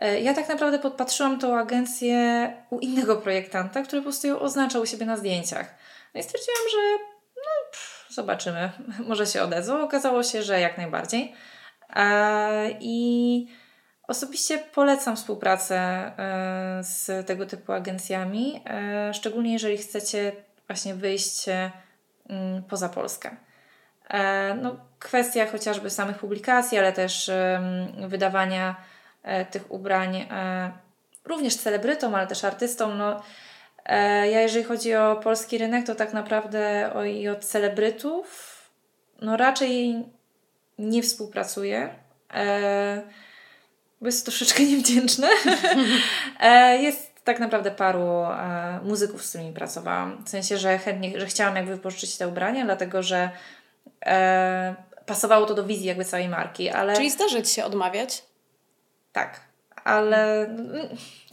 e, 0.00 0.20
ja 0.20 0.34
tak 0.34 0.48
naprawdę 0.48 0.78
podpatrzyłam 0.78 1.38
tą 1.38 1.58
agencję 1.58 2.16
u 2.70 2.78
innego 2.78 3.16
projektanta, 3.16 3.82
który 3.82 4.02
po 4.02 4.06
prostu 4.06 4.26
ją 4.26 4.38
oznaczał 4.38 4.82
u 4.82 4.86
siebie 4.86 5.06
na 5.06 5.16
zdjęciach. 5.16 5.74
No 6.14 6.20
i 6.20 6.24
stwierdziłam, 6.24 6.68
że 6.72 7.04
no, 7.36 7.70
pff, 7.70 8.06
zobaczymy, 8.10 8.70
może 9.08 9.26
się 9.26 9.42
odezwą. 9.42 9.82
Okazało 9.82 10.22
się, 10.22 10.42
że 10.42 10.60
jak 10.60 10.78
najbardziej. 10.78 11.34
I 12.80 13.46
osobiście 14.08 14.58
polecam 14.58 15.16
współpracę 15.16 16.12
z 16.80 17.26
tego 17.26 17.46
typu 17.46 17.72
agencjami, 17.72 18.64
szczególnie 19.12 19.52
jeżeli 19.52 19.78
chcecie 19.78 20.32
właśnie 20.66 20.94
wyjść 20.94 21.44
poza 22.68 22.88
Polskę. 22.88 23.36
E, 24.10 24.54
no, 24.54 24.76
kwestia 24.98 25.46
chociażby 25.46 25.90
samych 25.90 26.18
publikacji, 26.18 26.78
ale 26.78 26.92
też 26.92 27.30
wydawania 28.08 28.76
e, 29.22 29.44
tych 29.44 29.72
ubrań 29.72 30.16
e, 30.16 30.72
również 31.24 31.56
celebrytom, 31.56 32.14
ale 32.14 32.26
też 32.26 32.44
artystom. 32.44 32.98
No, 32.98 33.22
ja 34.32 34.40
jeżeli 34.40 34.64
chodzi 34.64 34.94
o 34.94 35.16
polski 35.16 35.58
rynek, 35.58 35.86
to 35.86 35.94
tak 35.94 36.12
naprawdę 36.12 36.90
o, 36.94 37.04
i 37.04 37.28
od 37.28 37.44
celebrytów 37.44 38.52
no 39.22 39.36
raczej 39.36 40.04
nie 40.78 41.02
współpracuję. 41.02 41.94
Bo 44.00 44.06
jest 44.06 44.26
troszeczkę 44.26 44.64
niewdzięczne. 44.72 45.28
jest 46.80 47.24
tak 47.24 47.40
naprawdę 47.40 47.70
paru 47.70 48.24
muzyków, 48.82 49.24
z 49.24 49.28
którymi 49.28 49.52
pracowałam. 49.52 50.24
W 50.24 50.28
sensie, 50.28 50.58
że 50.58 50.78
chętnie, 50.78 51.20
że 51.20 51.26
chciałam 51.26 51.56
jakby 51.56 51.76
wypożyczyć 51.76 52.16
te 52.16 52.28
ubrania, 52.28 52.64
dlatego 52.64 53.02
że 53.02 53.30
e, 54.06 54.74
pasowało 55.06 55.46
to 55.46 55.54
do 55.54 55.64
wizji 55.64 55.86
jakby 55.86 56.04
całej 56.04 56.28
marki, 56.28 56.70
ale... 56.70 56.96
Czyli 56.96 57.10
zdarzy 57.10 57.42
Ci 57.42 57.54
się 57.54 57.64
odmawiać? 57.64 58.22
Tak, 59.12 59.40
ale 59.84 60.48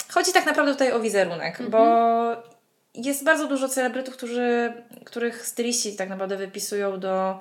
chodzi 0.08 0.32
tak 0.32 0.46
naprawdę 0.46 0.72
tutaj 0.72 0.92
o 0.92 1.00
wizerunek, 1.00 1.60
mhm. 1.60 1.70
bo 1.70 2.50
jest 2.94 3.24
bardzo 3.24 3.46
dużo 3.46 3.68
celebrytów, 3.68 4.16
którzy, 4.16 4.72
których 5.04 5.46
styliści 5.46 5.96
tak 5.96 6.08
naprawdę 6.08 6.36
wypisują 6.36 7.00
do 7.00 7.38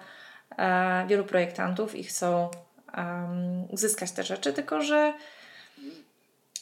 e, 0.57 1.07
wielu 1.07 1.23
projektantów 1.23 1.95
i 1.95 2.03
chcą 2.03 2.49
um, 2.97 3.67
uzyskać 3.71 4.11
te 4.11 4.23
rzeczy, 4.23 4.53
tylko 4.53 4.81
że 4.81 5.13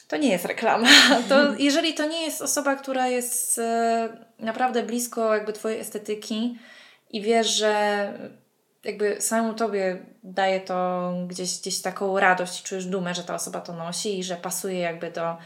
to 0.08 0.16
nie 0.16 0.28
jest 0.28 0.44
reklama. 0.44 0.88
To, 1.28 1.34
jeżeli 1.58 1.94
to 1.94 2.06
nie 2.06 2.22
jest 2.22 2.42
osoba, 2.42 2.76
która 2.76 3.08
jest 3.08 3.58
e, 3.58 4.08
naprawdę 4.38 4.82
blisko 4.82 5.34
jakby 5.34 5.52
Twojej 5.52 5.80
estetyki 5.80 6.58
i 7.10 7.22
wiesz, 7.22 7.46
że 7.46 8.12
jakby 8.84 9.20
samemu 9.20 9.54
tobie 9.54 9.98
daje 10.22 10.60
to 10.60 11.12
gdzieś, 11.26 11.60
gdzieś 11.60 11.82
taką 11.82 12.18
radość 12.18 12.62
czujesz 12.62 12.86
dumę, 12.86 13.14
że 13.14 13.24
ta 13.24 13.34
osoba 13.34 13.60
to 13.60 13.72
nosi 13.72 14.18
i 14.18 14.24
że 14.24 14.36
pasuje 14.36 14.78
jakby 14.78 15.10
do 15.10 15.36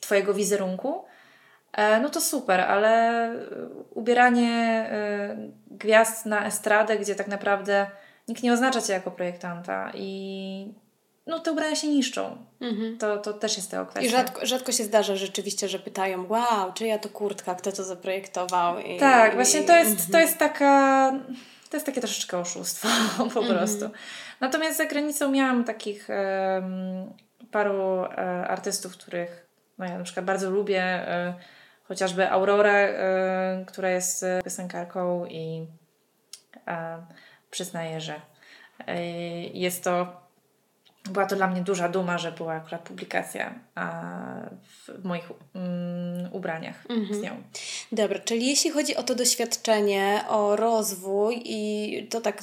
twojego 0.00 0.34
wizerunku, 0.34 1.04
e, 1.72 2.00
no 2.00 2.08
to 2.08 2.20
super, 2.20 2.60
ale 2.60 3.32
ubieranie 3.90 4.50
e, 4.90 5.36
gwiazd 5.70 6.26
na 6.26 6.46
estradę, 6.46 6.98
gdzie 6.98 7.14
tak 7.14 7.28
naprawdę 7.28 7.86
nikt 8.28 8.42
nie 8.42 8.52
oznacza 8.52 8.82
cię 8.82 8.92
jako 8.92 9.10
projektanta 9.10 9.90
i 9.94 10.74
no 11.28 11.38
te 11.38 11.52
ubrania 11.52 11.76
się 11.76 11.88
niszczą. 11.88 12.36
Mhm. 12.60 12.98
To, 12.98 13.18
to 13.18 13.32
też 13.32 13.56
jest 13.56 13.70
tego 13.70 13.86
kwestia. 13.86 14.08
I 14.08 14.10
rzadko, 14.10 14.46
rzadko 14.46 14.72
się 14.72 14.84
zdarza 14.84 15.16
rzeczywiście, 15.16 15.68
że 15.68 15.78
pytają, 15.78 16.28
wow, 16.28 16.72
czyja 16.72 16.98
to 16.98 17.08
kurtka, 17.08 17.54
kto 17.54 17.72
to 17.72 17.84
zaprojektował. 17.84 18.78
I, 18.78 18.98
tak, 18.98 19.34
właśnie 19.34 19.62
to 19.62 19.76
jest, 19.76 19.90
mhm. 19.90 20.10
to 20.12 20.18
jest 20.18 20.38
taka, 20.38 21.12
to 21.70 21.76
jest 21.76 21.86
takie 21.86 22.00
troszeczkę 22.00 22.38
oszustwo 22.38 22.88
po 23.34 23.40
mhm. 23.40 23.46
prostu. 23.46 23.90
Natomiast 24.40 24.78
za 24.78 24.86
granicą 24.86 25.30
miałam 25.30 25.64
takich 25.64 26.08
um, 26.08 27.12
paru 27.50 27.96
um, 27.96 28.08
artystów, 28.48 28.92
których 28.92 29.46
no 29.78 29.84
ja 29.84 29.98
na 29.98 30.04
przykład 30.04 30.26
bardzo 30.26 30.50
lubię, 30.50 31.06
um, 31.08 31.34
chociażby 31.84 32.30
Aurorę, 32.30 32.98
która 33.66 33.90
jest 33.90 34.24
piosenkarką 34.44 35.26
i 35.26 35.66
przyznaję, 37.50 38.00
że 38.00 38.20
jest 39.54 39.84
to 39.84 40.27
była 41.08 41.26
to 41.26 41.36
dla 41.36 41.46
mnie 41.46 41.60
duża 41.60 41.88
duma, 41.88 42.18
że 42.18 42.32
była 42.32 42.52
akurat 42.52 42.82
publikacja 42.82 43.54
w 44.88 45.04
moich 45.04 45.30
um, 45.30 46.32
ubraniach 46.32 46.84
mhm. 46.88 47.20
z 47.20 47.22
nią. 47.22 47.42
Dobra, 47.92 48.18
czyli 48.18 48.46
jeśli 48.46 48.70
chodzi 48.70 48.96
o 48.96 49.02
to 49.02 49.14
doświadczenie, 49.14 50.24
o 50.28 50.56
rozwój 50.56 51.42
i 51.44 52.06
to 52.10 52.20
tak, 52.20 52.42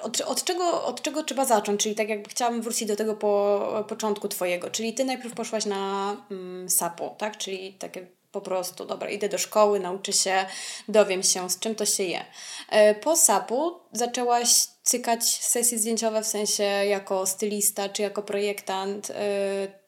od, 0.00 0.20
od, 0.20 0.44
czego, 0.44 0.84
od 0.84 1.02
czego 1.02 1.22
trzeba 1.22 1.44
zacząć? 1.44 1.82
Czyli 1.82 1.94
tak 1.94 2.08
jakby 2.08 2.30
chciałabym 2.30 2.62
wrócić 2.62 2.88
do 2.88 2.96
tego 2.96 3.14
po 3.14 3.84
początku 3.88 4.28
Twojego, 4.28 4.70
czyli 4.70 4.94
Ty 4.94 5.04
najpierw 5.04 5.34
poszłaś 5.34 5.66
na 5.66 6.16
um, 6.30 6.70
SAPO, 6.70 7.14
tak? 7.18 7.36
Czyli 7.36 7.72
takie 7.72 8.06
po 8.32 8.40
prostu, 8.40 8.84
dobra, 8.84 9.10
idę 9.10 9.28
do 9.28 9.38
szkoły, 9.38 9.80
nauczę 9.80 10.12
się, 10.12 10.44
dowiem 10.88 11.22
się, 11.22 11.50
z 11.50 11.58
czym 11.58 11.74
to 11.74 11.86
się 11.86 12.02
je. 12.02 12.24
E, 12.68 12.94
po 12.94 13.16
SAP-u 13.16 13.80
zaczęłaś 13.92 14.71
cykać 14.82 15.24
sesje 15.24 15.78
zdjęciowe, 15.78 16.22
w 16.22 16.26
sensie 16.26 16.64
jako 16.64 17.26
stylista 17.26 17.88
czy 17.88 18.02
jako 18.02 18.22
projektant, 18.22 19.10
e, 19.10 19.14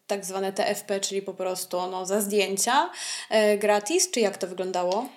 tak 0.06 0.24
zwane 0.24 0.52
TFP, 0.52 1.00
czyli 1.00 1.22
po 1.22 1.34
prostu 1.34 1.90
no, 1.90 2.06
za 2.06 2.20
zdjęcia 2.20 2.90
e, 3.30 3.58
gratis, 3.58 4.10
czy 4.10 4.20
jak 4.20 4.36
to 4.36 4.46
wyglądało? 4.46 5.08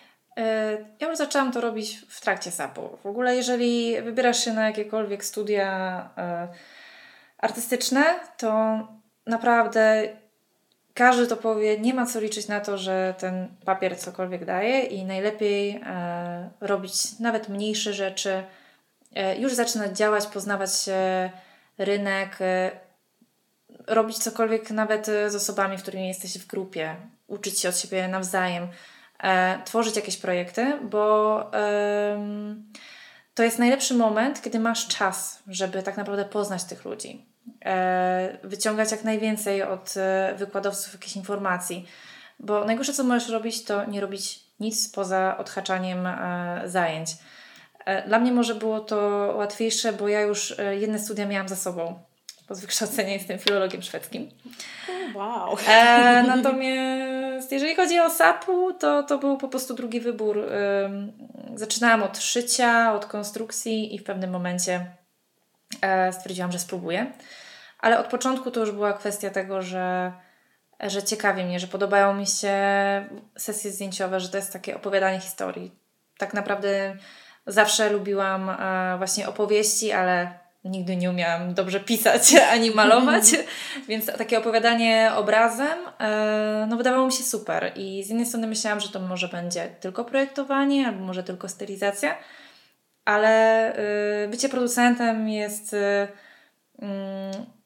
Ja 1.00 1.08
już 1.08 1.18
zaczęłam 1.18 1.52
to 1.52 1.62
robić 1.62 2.00
w 2.10 2.22
trakcie 2.22 2.52
SAP-u. 2.52 2.98
W 3.04 3.06
ogóle, 3.06 3.36
jeżeli 3.36 4.02
wybierasz 4.02 4.46
się 4.46 4.54
na 4.54 4.66
jakiekolwiek 4.68 5.26
studia 5.26 6.10
artystyczne, 7.38 8.20
to 8.38 8.80
naprawdę 9.26 10.10
każdy 10.94 11.28
to 11.28 11.38
powie, 11.38 11.80
nie 11.80 11.94
ma 11.94 12.06
co 12.06 12.20
liczyć 12.20 12.48
na 12.48 12.60
to, 12.60 12.78
że 12.78 13.14
ten 13.18 13.48
papier 13.66 13.98
cokolwiek 13.98 14.46
daje 14.46 14.82
i 14.82 15.06
najlepiej 15.06 15.82
robić 16.62 17.20
nawet 17.20 17.50
mniejsze 17.50 17.94
rzeczy, 17.94 18.44
już 19.38 19.54
zaczynać 19.54 19.98
działać, 19.98 20.26
poznawać 20.28 20.72
rynek, 21.78 22.42
e, 22.42 22.72
robić 23.88 24.18
cokolwiek 24.18 24.72
nawet 24.72 25.06
z 25.06 25.36
osobami, 25.36 25.78
w 25.78 25.82
którymi 25.82 26.08
jesteś 26.08 26.38
w 26.38 26.48
grupie, 26.48 26.96
uczyć 27.28 27.60
się 27.60 27.70
od 27.70 27.78
siebie 27.78 28.08
nawzajem, 28.08 28.68
e, 29.24 29.62
tworzyć 29.66 29.96
jakieś 29.96 30.18
projekty, 30.18 30.80
bo 30.84 31.52
to 33.34 33.44
jest 33.44 33.60
najlepszy 33.60 33.94
moment, 33.94 34.42
kiedy 34.42 34.60
masz 34.60 34.88
czas, 34.88 35.44
żeby 35.48 35.84
tak 35.84 35.98
naprawdę 35.98 36.26
poznać 36.26 36.64
tych 36.64 36.86
ludzi. 36.86 37.26
E, 37.66 38.38
wyciągać 38.44 38.92
jak 38.92 39.04
najwięcej 39.04 39.64
od 39.64 39.94
e, 39.98 40.36
wykładowców 40.38 40.94
jakichś 40.94 41.16
informacji. 41.16 41.88
Bo 42.40 42.66
najgorsze, 42.66 42.94
co 42.94 43.04
możesz 43.04 43.30
robić, 43.30 43.64
to 43.64 43.86
nie 43.86 44.02
robić 44.02 44.40
nic 44.60 44.90
poza 44.90 45.38
odhaczaniem 45.38 46.08
e, 46.08 46.62
zajęć. 46.66 47.10
Dla 48.08 48.20
mnie 48.20 48.32
może 48.32 48.56
było 48.56 48.80
to 48.80 48.98
łatwiejsze, 49.38 49.94
bo 49.94 50.08
ja 50.08 50.22
już 50.22 50.56
jedne 50.80 51.00
studia 51.00 51.26
miałam 51.26 51.48
za 51.48 51.56
sobą. 51.56 52.00
Bo 52.50 52.56
z 52.56 52.60
wykształcenia 52.60 53.14
jestem 53.14 53.40
filologiem 53.40 53.82
szwedzkim. 53.82 54.30
Wow. 55.16 55.58
E, 55.68 56.24
natomiast 56.28 57.52
jeżeli 57.52 57.76
chodzi 57.76 58.00
o 58.00 58.10
SAP-u, 58.10 58.74
to, 58.74 59.04
to 59.04 59.18
był 59.18 59.38
po 59.38 59.48
prostu 59.48 59.74
drugi 59.74 60.00
wybór. 60.00 60.46
Zaczynałam 61.56 62.04
od 62.04 62.18
szycia, 62.18 62.94
od 62.94 63.06
konstrukcji 63.06 63.96
i 63.96 64.00
w 64.00 64.04
pewnym 64.04 64.30
momencie 64.30 64.86
stwierdziłam, 66.12 66.52
że 66.52 66.60
spróbuję. 66.60 67.12
Ale 67.80 68.00
od 68.00 68.08
początku 68.08 68.52
to 68.52 68.60
już 68.60 68.72
była 68.72 68.94
kwestia 68.94 69.30
tego, 69.30 69.62
że, 69.62 70.12
że 70.80 71.04
ciekawi 71.04 71.44
mnie, 71.44 71.60
że 71.60 71.68
podobają 71.68 72.14
mi 72.14 72.28
się 72.28 72.54
sesje 73.38 73.72
zdjęciowe, 73.72 74.20
że 74.20 74.30
to 74.30 74.38
jest 74.38 74.54
takie 74.54 74.76
opowiadanie 74.76 75.20
historii. 75.20 75.72
Tak 76.18 76.34
naprawdę 76.34 76.98
zawsze 77.48 77.90
lubiłam 77.90 78.50
e, 78.50 78.98
właśnie 78.98 79.28
opowieści, 79.28 79.92
ale 79.92 80.40
nigdy 80.64 80.96
nie 80.96 81.10
umiałam 81.10 81.54
dobrze 81.54 81.80
pisać 81.80 82.36
ani 82.54 82.72
malować, 82.72 83.24
więc 83.88 84.06
takie 84.06 84.38
opowiadanie 84.38 85.12
obrazem 85.16 85.78
e, 86.00 86.66
no 86.70 86.78
wydawało 86.78 87.06
mi 87.06 87.12
się 87.12 87.24
super. 87.24 87.72
I 87.76 88.04
z 88.04 88.10
jednej 88.10 88.26
strony 88.26 88.48
myślałam, 88.48 88.80
że 88.80 88.90
to 88.90 89.00
może 89.00 89.28
będzie 89.28 89.68
tylko 89.80 90.06
projektowanie 90.06 90.88
albo 90.88 91.06
może 91.06 91.24
tylko 91.24 91.50
stylizacja, 91.50 92.16
ale 93.06 93.74
y, 94.26 94.28
bycie 94.28 94.50
producentem 94.50 95.30
jest 95.30 95.76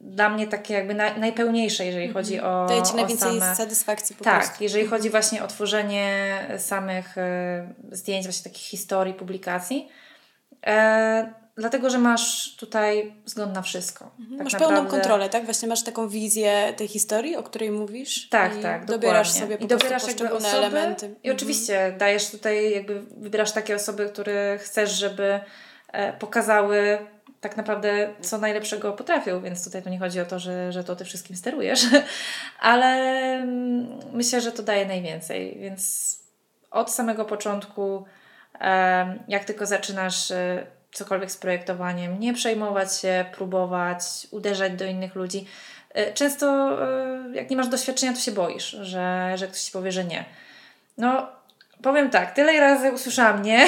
dla 0.01 0.29
mnie 0.29 0.47
takie 0.47 0.73
jakby 0.73 0.93
najpełniejsze, 0.93 1.85
jeżeli 1.85 2.09
-hmm. 2.09 2.13
chodzi 2.13 2.39
o. 2.39 2.65
Daje 2.69 2.81
Ci 2.81 2.95
najwięcej 2.95 3.39
same... 3.39 3.55
satysfakcji 3.55 4.15
po 4.15 4.23
tak, 4.23 4.43
prostu. 4.43 4.63
Jeżeli 4.63 4.87
chodzi 4.87 5.09
właśnie 5.09 5.43
o 5.43 5.47
tworzenie 5.47 6.39
samych 6.57 7.17
y, 7.17 7.21
zdjęć, 7.91 8.25
właśnie 8.25 8.51
takich 8.51 8.67
historii, 8.67 9.13
publikacji. 9.13 9.89
E, 10.65 11.33
dlatego, 11.57 11.89
że 11.89 11.97
masz 11.97 12.55
tutaj 12.55 13.13
wzgląd 13.25 13.53
na 13.53 13.61
wszystko. 13.61 14.11
Mhm. 14.19 14.37
Tak 14.37 14.43
masz 14.43 14.53
naprawdę... 14.53 14.75
pełną 14.75 14.91
kontrolę, 14.91 15.29
tak? 15.29 15.45
Właśnie 15.45 15.67
masz 15.67 15.83
taką 15.83 16.09
wizję 16.09 16.73
tej 16.77 16.87
historii, 16.87 17.35
o 17.35 17.43
której 17.43 17.71
mówisz. 17.71 18.29
Tak, 18.29 18.57
tak. 18.61 18.85
Dobierasz 18.85 19.27
dokładnie. 19.27 19.41
sobie 19.41 19.57
po 19.57 19.63
I 19.63 19.67
dobierasz 19.67 20.07
jakby 20.07 20.33
osoby, 20.33 20.57
elementy. 20.57 21.05
I 21.05 21.09
mhm. 21.09 21.35
oczywiście 21.35 21.95
dajesz 21.97 22.29
tutaj, 22.29 22.71
jakby 22.71 23.01
wybierasz 23.01 23.51
takie 23.51 23.75
osoby, 23.75 24.09
które 24.09 24.57
chcesz, 24.61 24.91
żeby 24.91 25.39
e, 25.91 26.13
pokazały 26.13 26.97
tak 27.41 27.57
naprawdę 27.57 28.13
co 28.21 28.37
najlepszego 28.37 28.93
potrafią, 28.93 29.41
więc 29.41 29.63
tutaj 29.63 29.83
to 29.83 29.89
nie 29.89 29.99
chodzi 29.99 30.19
o 30.19 30.25
to, 30.25 30.39
że, 30.39 30.71
że 30.71 30.83
to 30.83 30.95
ty 30.95 31.05
wszystkim 31.05 31.35
sterujesz, 31.35 31.85
ale 32.59 32.87
mm, 33.35 33.87
myślę, 34.13 34.41
że 34.41 34.51
to 34.51 34.63
daje 34.63 34.85
najwięcej, 34.85 35.57
więc 35.59 36.19
od 36.71 36.91
samego 36.91 37.25
początku, 37.25 38.05
jak 39.27 39.45
tylko 39.45 39.65
zaczynasz 39.65 40.31
e, 40.31 40.65
cokolwiek 40.91 41.31
z 41.31 41.37
projektowaniem, 41.37 42.19
nie 42.19 42.33
przejmować 42.33 42.99
się, 42.99 43.25
próbować, 43.33 44.03
uderzać 44.31 44.73
do 44.73 44.85
innych 44.85 45.15
ludzi. 45.15 45.45
E, 45.93 46.13
często, 46.13 46.77
e, 46.83 47.35
jak 47.35 47.49
nie 47.49 47.57
masz 47.57 47.67
doświadczenia, 47.67 48.13
to 48.13 48.19
się 48.19 48.31
boisz, 48.31 48.69
że, 48.69 49.33
że 49.35 49.47
ktoś 49.47 49.61
ci 49.61 49.71
powie, 49.71 49.91
że 49.91 50.05
nie. 50.05 50.25
No, 50.97 51.27
Powiem 51.83 52.09
tak, 52.09 52.35
tyle 52.35 52.59
razy 52.59 52.91
usłyszałam 52.91 53.43
nie 53.43 53.67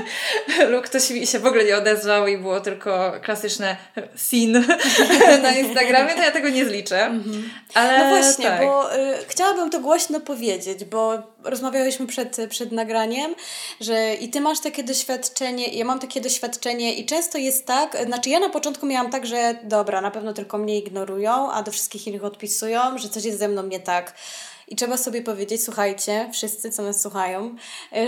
lub 0.70 0.84
ktoś 0.84 1.10
mi 1.10 1.26
się 1.26 1.38
w 1.38 1.46
ogóle 1.46 1.64
nie 1.64 1.76
odezwał 1.76 2.26
i 2.26 2.38
było 2.38 2.60
tylko 2.60 3.12
klasyczne 3.22 3.76
sin 4.16 4.52
na 5.42 5.52
Instagramie, 5.52 6.14
to 6.14 6.22
ja 6.22 6.30
tego 6.30 6.48
nie 6.48 6.64
zliczę. 6.64 7.06
Mhm. 7.06 7.50
Ale 7.74 7.98
no 7.98 8.08
właśnie, 8.08 8.44
tak. 8.44 8.60
bo 8.60 8.96
y, 8.96 8.98
chciałabym 9.28 9.70
to 9.70 9.80
głośno 9.80 10.20
powiedzieć, 10.20 10.84
bo 10.84 11.18
rozmawiałyśmy 11.44 12.06
przed, 12.06 12.36
przed 12.48 12.72
nagraniem, 12.72 13.34
że 13.80 14.14
i 14.14 14.28
ty 14.28 14.40
masz 14.40 14.60
takie 14.60 14.84
doświadczenie, 14.84 15.68
ja 15.68 15.84
mam 15.84 15.98
takie 15.98 16.20
doświadczenie 16.20 16.94
i 16.94 17.06
często 17.06 17.38
jest 17.38 17.66
tak, 17.66 17.96
znaczy 18.06 18.30
ja 18.30 18.40
na 18.40 18.48
początku 18.48 18.86
miałam 18.86 19.10
tak, 19.10 19.26
że 19.26 19.54
dobra, 19.62 20.00
na 20.00 20.10
pewno 20.10 20.32
tylko 20.32 20.58
mnie 20.58 20.78
ignorują, 20.78 21.52
a 21.52 21.62
do 21.62 21.70
wszystkich 21.70 22.06
innych 22.06 22.24
odpisują, 22.24 22.98
że 22.98 23.08
coś 23.08 23.24
jest 23.24 23.38
ze 23.38 23.48
mną 23.48 23.62
nie 23.62 23.80
tak 23.80 24.14
i 24.70 24.76
trzeba 24.76 24.96
sobie 24.96 25.22
powiedzieć, 25.22 25.64
słuchajcie, 25.64 26.28
wszyscy, 26.32 26.70
co 26.70 26.82
nas 26.82 27.00
słuchają, 27.00 27.56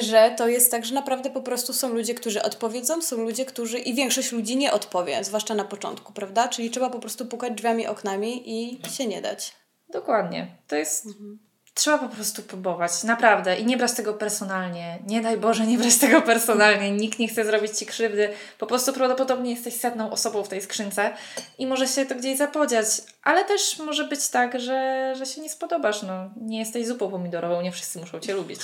że 0.00 0.34
to 0.38 0.48
jest 0.48 0.70
tak, 0.70 0.84
że 0.84 0.94
naprawdę 0.94 1.30
po 1.30 1.42
prostu 1.42 1.72
są 1.72 1.88
ludzie, 1.88 2.14
którzy 2.14 2.42
odpowiedzą, 2.42 3.02
są 3.02 3.16
ludzie, 3.16 3.44
którzy 3.44 3.78
i 3.78 3.94
większość 3.94 4.32
ludzi 4.32 4.56
nie 4.56 4.72
odpowie, 4.72 5.24
zwłaszcza 5.24 5.54
na 5.54 5.64
początku, 5.64 6.12
prawda? 6.12 6.48
Czyli 6.48 6.70
trzeba 6.70 6.90
po 6.90 6.98
prostu 6.98 7.26
pukać 7.26 7.52
drzwiami, 7.52 7.86
oknami 7.86 8.42
i 8.46 8.82
się 8.90 9.06
nie 9.06 9.22
dać. 9.22 9.54
Dokładnie. 9.88 10.58
To 10.68 10.76
jest 10.76 11.06
mhm. 11.06 11.51
Trzeba 11.74 11.98
po 11.98 12.08
prostu 12.08 12.42
próbować, 12.42 13.04
naprawdę. 13.04 13.56
I 13.56 13.64
nie 13.66 13.76
brać 13.76 13.92
tego 13.92 14.14
personalnie. 14.14 14.98
Nie 15.06 15.20
daj 15.20 15.36
Boże, 15.36 15.66
nie 15.66 15.78
brać 15.78 15.96
tego 15.96 16.22
personalnie. 16.22 16.90
Nikt 16.90 17.18
nie 17.18 17.28
chce 17.28 17.44
zrobić 17.44 17.78
Ci 17.78 17.86
krzywdy. 17.86 18.28
Po 18.58 18.66
prostu 18.66 18.92
prawdopodobnie 18.92 19.50
jesteś 19.50 19.74
setną 19.74 20.10
osobą 20.10 20.44
w 20.44 20.48
tej 20.48 20.62
skrzynce 20.62 21.10
i 21.58 21.66
może 21.66 21.88
się 21.88 22.06
to 22.06 22.14
gdzieś 22.14 22.38
zapodziać. 22.38 22.86
Ale 23.22 23.44
też 23.44 23.78
może 23.78 24.04
być 24.04 24.28
tak, 24.28 24.60
że, 24.60 25.12
że 25.18 25.26
się 25.26 25.40
nie 25.40 25.50
spodobasz. 25.50 26.02
No, 26.02 26.30
nie 26.36 26.58
jesteś 26.58 26.86
zupą 26.86 27.10
pomidorową, 27.10 27.62
nie 27.62 27.72
wszyscy 27.72 27.98
muszą 27.98 28.20
Cię 28.20 28.34
lubić. 28.34 28.60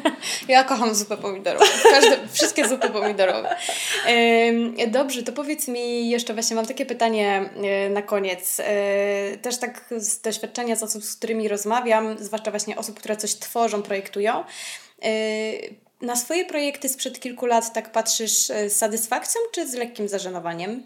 ja 0.48 0.64
kocham 0.64 0.94
zupę 0.94 1.16
pomidorową. 1.16 1.64
Każde, 1.90 2.18
wszystkie 2.32 2.68
zupy 2.68 2.90
pomidorowe. 2.90 3.56
Dobrze, 4.88 5.22
to 5.22 5.32
powiedz 5.32 5.68
mi 5.68 6.10
jeszcze, 6.10 6.34
właśnie 6.34 6.56
mam 6.56 6.66
takie 6.66 6.86
pytanie 6.86 7.50
e, 7.56 7.90
na 7.90 8.02
koniec. 8.02 8.60
E, 8.60 9.36
też 9.36 9.58
tak 9.58 9.84
z 9.96 10.20
doświadczenia 10.20 10.76
z 10.76 10.82
osób, 10.82 11.04
z 11.04 11.16
którymi 11.16 11.48
rozmawiam, 11.48 12.18
zwłaszcza 12.18 12.47
zwłaszcza 12.48 12.50
właśnie 12.50 12.76
osób, 12.76 12.98
które 12.98 13.16
coś 13.16 13.34
tworzą, 13.34 13.82
projektują. 13.82 14.44
Y, 15.04 15.74
na 16.00 16.16
swoje 16.16 16.44
projekty 16.44 16.88
sprzed 16.88 17.20
kilku 17.20 17.46
lat 17.46 17.72
tak 17.72 17.92
patrzysz 17.92 18.50
y, 18.50 18.70
z 18.70 18.76
satysfakcją 18.76 19.40
czy 19.52 19.68
z 19.68 19.74
lekkim 19.74 20.08
zażenowaniem? 20.08 20.82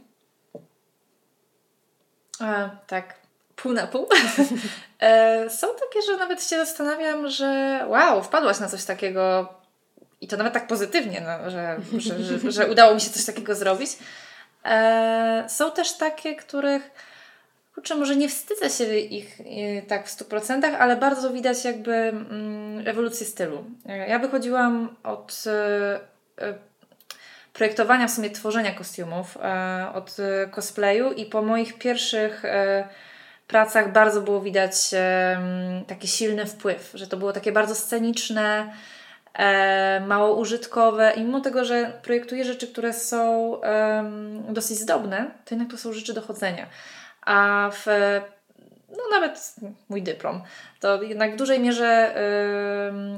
A, 2.40 2.70
tak, 2.86 3.14
pół 3.56 3.72
na 3.72 3.86
pół. 3.86 4.08
E, 5.02 5.50
są 5.50 5.66
takie, 5.66 6.02
że 6.06 6.16
nawet 6.16 6.44
się 6.44 6.56
zastanawiam, 6.56 7.28
że 7.28 7.80
wow, 7.88 8.22
wpadłaś 8.22 8.60
na 8.60 8.68
coś 8.68 8.84
takiego 8.84 9.48
i 10.20 10.28
to 10.28 10.36
nawet 10.36 10.52
tak 10.52 10.66
pozytywnie, 10.66 11.20
no, 11.20 11.50
że, 11.50 11.76
że, 11.98 12.22
że, 12.22 12.52
że 12.52 12.70
udało 12.70 12.94
mi 12.94 13.00
się 13.00 13.10
coś 13.10 13.24
takiego 13.24 13.54
zrobić. 13.54 13.90
E, 14.64 15.44
są 15.48 15.70
też 15.70 15.92
takie, 15.92 16.36
których 16.36 16.90
kurczę, 17.74 17.94
może 17.94 18.16
nie 18.16 18.28
wstydzę 18.28 18.70
się 18.70 18.96
ich 18.96 19.40
y, 19.40 19.82
tak 19.88 20.08
w 20.08 20.16
100%, 20.16 20.64
ale 20.64 20.96
bardzo 20.96 21.30
widać 21.30 21.64
jakby 21.64 21.94
mm, 21.94 22.88
ewolucję 22.88 23.26
stylu. 23.26 23.64
Ja 24.08 24.18
wychodziłam 24.18 24.96
od 25.02 25.44
y, 25.46 26.44
y, 26.44 26.54
projektowania, 27.52 28.08
w 28.08 28.10
sumie 28.10 28.30
tworzenia 28.30 28.72
kostiumów, 28.72 29.38
od 29.94 30.16
cosplayu 30.50 31.12
i 31.12 31.26
po 31.26 31.42
moich 31.42 31.78
pierwszych 31.78 32.42
pracach 33.46 33.92
bardzo 33.92 34.20
było 34.20 34.40
widać 34.40 34.74
taki 35.86 36.08
silny 36.08 36.46
wpływ, 36.46 36.90
że 36.94 37.06
to 37.06 37.16
było 37.16 37.32
takie 37.32 37.52
bardzo 37.52 37.74
sceniczne, 37.74 38.72
mało 40.06 40.36
użytkowe 40.36 41.12
i 41.16 41.20
mimo 41.20 41.40
tego, 41.40 41.64
że 41.64 41.92
projektuję 42.02 42.44
rzeczy, 42.44 42.66
które 42.66 42.92
są 42.92 43.52
dosyć 44.48 44.78
zdobne, 44.78 45.30
to 45.44 45.54
jednak 45.54 45.70
to 45.70 45.76
są 45.76 45.92
rzeczy 45.92 46.14
dochodzenia. 46.14 46.66
A 47.22 47.70
w 47.72 47.86
no 48.96 49.02
nawet 49.20 49.54
mój 49.88 50.02
dyplom, 50.02 50.42
to 50.80 51.02
jednak 51.02 51.32
w 51.32 51.36
dużej 51.36 51.60
mierze 51.60 52.14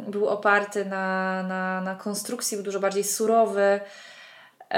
y, 0.06 0.10
był 0.10 0.28
oparty 0.28 0.84
na, 0.84 1.42
na, 1.42 1.80
na 1.80 1.94
konstrukcji, 1.94 2.56
był 2.56 2.64
dużo 2.64 2.80
bardziej 2.80 3.04
surowy. 3.04 3.80
Y, 4.60 4.76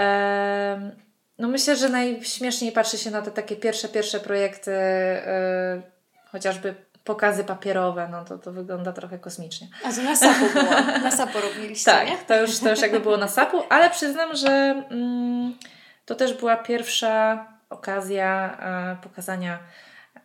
no 1.38 1.48
myślę, 1.48 1.76
że 1.76 1.88
najśmieszniej 1.88 2.72
patrzy 2.72 2.98
się 2.98 3.10
na 3.10 3.22
te 3.22 3.30
takie 3.30 3.56
pierwsze, 3.56 3.88
pierwsze 3.88 4.20
projekty, 4.20 4.70
y, 4.70 5.82
chociażby 6.32 6.74
pokazy 7.04 7.44
papierowe, 7.44 8.08
no 8.10 8.24
to, 8.24 8.38
to 8.38 8.52
wygląda 8.52 8.92
trochę 8.92 9.18
kosmicznie. 9.18 9.68
A 9.84 9.92
to 9.92 10.02
na 10.02 10.16
sapu 10.16 10.46
było, 10.54 10.70
na 11.02 11.10
sapu 11.10 11.40
robiliście, 11.40 11.90
Tak, 11.90 12.08
nie? 12.08 12.16
to 12.26 12.40
już, 12.40 12.58
to 12.58 12.70
już 12.70 12.80
jakby 12.80 13.00
było 13.00 13.16
na 13.16 13.28
sapu, 13.28 13.62
ale 13.68 13.90
przyznam, 13.90 14.36
że 14.36 14.48
mm, 14.90 15.54
to 16.04 16.14
też 16.14 16.34
była 16.34 16.56
pierwsza 16.56 17.46
okazja 17.70 18.58
e, 18.60 18.96
pokazania 19.02 19.58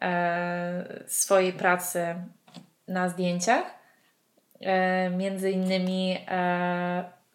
E, 0.02 1.04
swojej 1.08 1.54
pracy 1.54 2.16
na 2.88 3.10
zdjęciach. 3.10 3.64
E, 4.62 5.10
między 5.10 5.52
innymi 5.52 6.26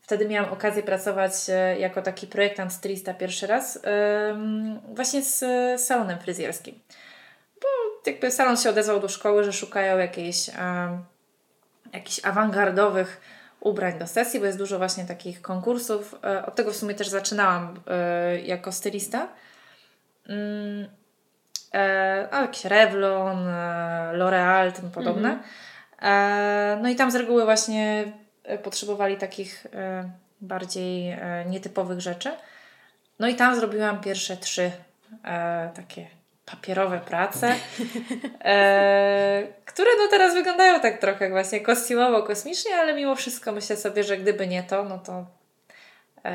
wtedy 0.00 0.28
miałam 0.28 0.52
okazję 0.52 0.82
pracować 0.82 1.32
jako 1.78 2.02
taki 2.02 2.26
projektant 2.26 2.72
stylista 2.72 3.14
pierwszy 3.14 3.46
raz 3.46 3.78
właśnie 4.94 5.22
z 5.22 5.44
salonem 5.80 6.18
fryzjerskim. 6.18 6.80
Bo 7.62 7.68
jakby 8.10 8.30
salon 8.30 8.56
się 8.56 8.70
odezwał 8.70 9.00
do 9.00 9.08
szkoły, 9.08 9.44
że 9.44 9.52
szukają 9.52 9.98
jakiejś, 9.98 10.50
jakichś 11.92 12.24
awangardowych 12.24 13.20
ubrań 13.60 13.98
do 13.98 14.06
sesji, 14.06 14.40
bo 14.40 14.46
jest 14.46 14.58
dużo 14.58 14.78
właśnie 14.78 15.04
takich 15.04 15.42
konkursów. 15.42 16.14
Od 16.46 16.54
tego 16.54 16.72
w 16.72 16.76
sumie 16.76 16.94
też 16.94 17.08
zaczynałam 17.08 17.80
jako 18.44 18.72
stylista. 18.72 19.28
Mm, 20.28 20.88
e, 21.72 22.28
jakiś 22.32 22.64
Revlon, 22.64 23.48
e, 23.48 24.12
L'Oreal, 24.12 24.72
tym 24.72 24.90
podobne. 24.90 25.28
Mhm. 25.28 25.42
E, 26.02 26.78
no 26.82 26.88
i 26.88 26.96
tam 26.96 27.10
z 27.10 27.14
reguły 27.14 27.44
właśnie 27.44 28.04
potrzebowali 28.62 29.16
takich 29.16 29.66
e, 29.74 30.10
bardziej 30.40 31.10
e, 31.10 31.44
nietypowych 31.46 32.00
rzeczy. 32.00 32.30
No 33.18 33.28
i 33.28 33.34
tam 33.34 33.56
zrobiłam 33.56 34.00
pierwsze 34.00 34.36
trzy 34.36 34.70
e, 35.24 35.70
takie 35.74 36.06
papierowe 36.46 36.98
prace, 36.98 37.48
e, 38.44 39.46
które 39.64 39.90
no 39.98 40.08
teraz 40.10 40.34
wyglądają 40.34 40.80
tak 40.80 40.98
trochę 40.98 41.30
właśnie 41.30 41.60
kostiumowo, 41.60 42.22
kosmicznie, 42.22 42.76
ale 42.76 42.94
mimo 42.94 43.14
wszystko 43.14 43.52
myślę 43.52 43.76
sobie, 43.76 44.04
że 44.04 44.16
gdyby 44.16 44.46
nie 44.46 44.62
to, 44.62 44.84
no 44.84 44.98
to 44.98 45.26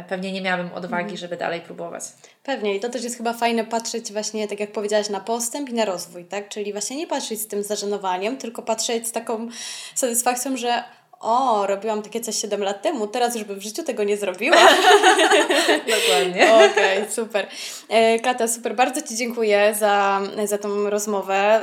pewnie 0.09 0.31
nie 0.31 0.41
miałabym 0.41 0.73
odwagi, 0.73 1.03
mhm. 1.03 1.17
żeby 1.17 1.37
dalej 1.37 1.61
próbować. 1.61 2.03
Pewnie 2.43 2.75
i 2.75 2.79
to 2.79 2.89
też 2.89 3.03
jest 3.03 3.17
chyba 3.17 3.33
fajne 3.33 3.65
patrzeć 3.65 4.13
właśnie, 4.13 4.47
tak 4.47 4.59
jak 4.59 4.71
powiedziałaś, 4.71 5.09
na 5.09 5.19
postęp 5.19 5.69
i 5.69 5.73
na 5.73 5.85
rozwój, 5.85 6.25
tak? 6.25 6.49
Czyli 6.49 6.71
właśnie 6.71 6.97
nie 6.97 7.07
patrzeć 7.07 7.41
z 7.41 7.47
tym 7.47 7.63
zażenowaniem, 7.63 8.37
tylko 8.37 8.61
patrzeć 8.61 9.07
z 9.07 9.11
taką 9.11 9.47
satysfakcją, 9.95 10.57
że 10.57 10.83
o, 11.21 11.67
robiłam 11.67 12.01
takie 12.01 12.21
coś 12.21 12.35
7 12.35 12.63
lat 12.63 12.81
temu, 12.81 13.07
teraz 13.07 13.35
już 13.35 13.43
bym 13.43 13.59
w 13.59 13.63
życiu 13.63 13.83
tego 13.83 14.03
nie 14.03 14.17
zrobiła. 14.17 14.57
Dokładnie. 15.97 16.53
Okej, 16.53 17.01
okay, 17.01 17.11
super. 17.11 17.47
E, 17.89 18.19
Kata, 18.19 18.47
super, 18.47 18.75
bardzo 18.75 19.01
Ci 19.01 19.15
dziękuję 19.15 19.75
za, 19.79 20.21
za 20.45 20.57
tą 20.57 20.89
rozmowę. 20.89 21.61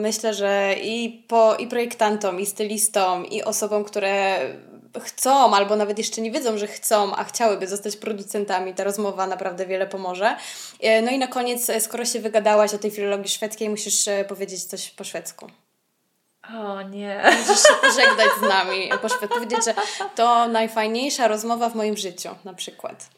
Myślę, 0.00 0.34
że 0.34 0.74
i, 0.82 1.24
po, 1.28 1.56
i 1.56 1.66
projektantom, 1.66 2.40
i 2.40 2.46
stylistom, 2.46 3.26
i 3.26 3.42
osobom, 3.42 3.84
które 3.84 4.38
chcą, 5.00 5.54
albo 5.54 5.76
nawet 5.76 5.98
jeszcze 5.98 6.20
nie 6.20 6.30
wiedzą, 6.30 6.58
że 6.58 6.66
chcą, 6.66 7.16
a 7.16 7.24
chciałyby 7.24 7.66
zostać 7.66 7.96
producentami, 7.96 8.74
ta 8.74 8.84
rozmowa 8.84 9.26
naprawdę 9.26 9.66
wiele 9.66 9.86
pomoże. 9.86 10.36
E, 10.80 11.02
no 11.02 11.10
i 11.10 11.18
na 11.18 11.26
koniec, 11.26 11.70
e, 11.70 11.80
skoro 11.80 12.04
się 12.04 12.20
wygadałaś 12.20 12.74
o 12.74 12.78
tej 12.78 12.90
filologii 12.90 13.28
szwedzkiej, 13.28 13.70
musisz 13.70 14.08
e, 14.08 14.24
powiedzieć 14.24 14.64
coś 14.64 14.90
po 14.90 15.04
szwedzku. 15.04 15.46
O 16.54 16.82
nie. 16.82 17.22
Musisz 17.48 17.62
się 17.62 17.74
pożegnać 17.80 18.28
z 18.38 18.42
nami, 18.48 18.90
powiedzieć, 19.28 19.64
że 19.64 19.74
to 20.14 20.48
najfajniejsza 20.48 21.28
rozmowa 21.28 21.68
w 21.68 21.74
moim 21.74 21.96
życiu, 21.96 22.28
na 22.44 22.54
przykład. 22.54 23.08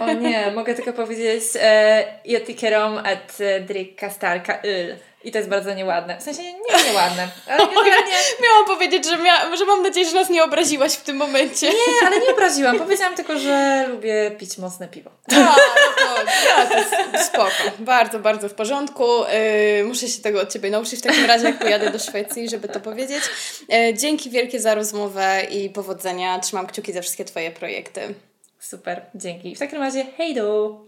O 0.00 0.12
nie, 0.12 0.52
mogę 0.54 0.74
tylko 0.74 0.92
powiedzieć 0.92 1.44
e, 1.60 2.20
Jag 2.24 2.44
tycker 2.44 2.74
om 2.74 2.98
att 2.98 3.38
dricka 3.68 4.10
starka 4.10 4.62
öl. 4.62 4.96
I 5.28 5.32
to 5.32 5.38
jest 5.38 5.50
bardzo 5.50 5.74
nieładne. 5.74 6.18
W 6.18 6.22
sensie 6.22 6.42
nie 6.42 6.84
nieładne. 6.86 7.28
Ale 7.46 7.66
nie... 7.84 8.16
Miałam 8.42 8.64
powiedzieć, 8.66 9.06
że, 9.06 9.18
mia... 9.18 9.56
że 9.56 9.64
mam 9.64 9.82
nadzieję, 9.82 10.06
że 10.06 10.14
nas 10.14 10.30
nie 10.30 10.44
obraziłaś 10.44 10.92
w 10.92 11.02
tym 11.02 11.16
momencie. 11.16 11.68
Nie, 11.68 12.06
ale 12.06 12.20
nie 12.20 12.32
obraziłam. 12.32 12.78
Powiedziałam 12.78 13.14
tylko, 13.14 13.38
że 13.38 13.86
lubię 13.88 14.30
pić 14.38 14.58
mocne 14.58 14.88
piwo. 14.88 15.10
A, 15.32 15.56
no 16.58 16.66
to, 16.68 16.78
jest 16.78 17.26
spoko. 17.26 17.50
Bardzo, 17.78 18.18
bardzo 18.18 18.48
w 18.48 18.54
porządku. 18.54 19.04
Yy, 19.78 19.84
muszę 19.84 20.08
się 20.08 20.22
tego 20.22 20.40
od 20.40 20.52
Ciebie 20.52 20.70
nauczyć 20.70 21.00
w 21.00 21.02
takim 21.02 21.24
razie, 21.24 21.44
jak 21.44 21.58
pojadę 21.58 21.90
do 21.90 21.98
Szwecji, 21.98 22.48
żeby 22.48 22.68
to 22.68 22.80
powiedzieć. 22.80 23.22
Yy, 23.68 23.94
dzięki 23.94 24.30
wielkie 24.30 24.60
za 24.60 24.74
rozmowę 24.74 25.42
i 25.50 25.70
powodzenia. 25.70 26.38
Trzymam 26.38 26.66
kciuki 26.66 26.92
za 26.92 27.02
wszystkie 27.02 27.24
Twoje 27.24 27.50
projekty. 27.50 28.14
Super, 28.60 29.02
dzięki. 29.14 29.56
W 29.56 29.58
takim 29.58 29.78
razie 29.78 30.04
hejdo! 30.04 30.87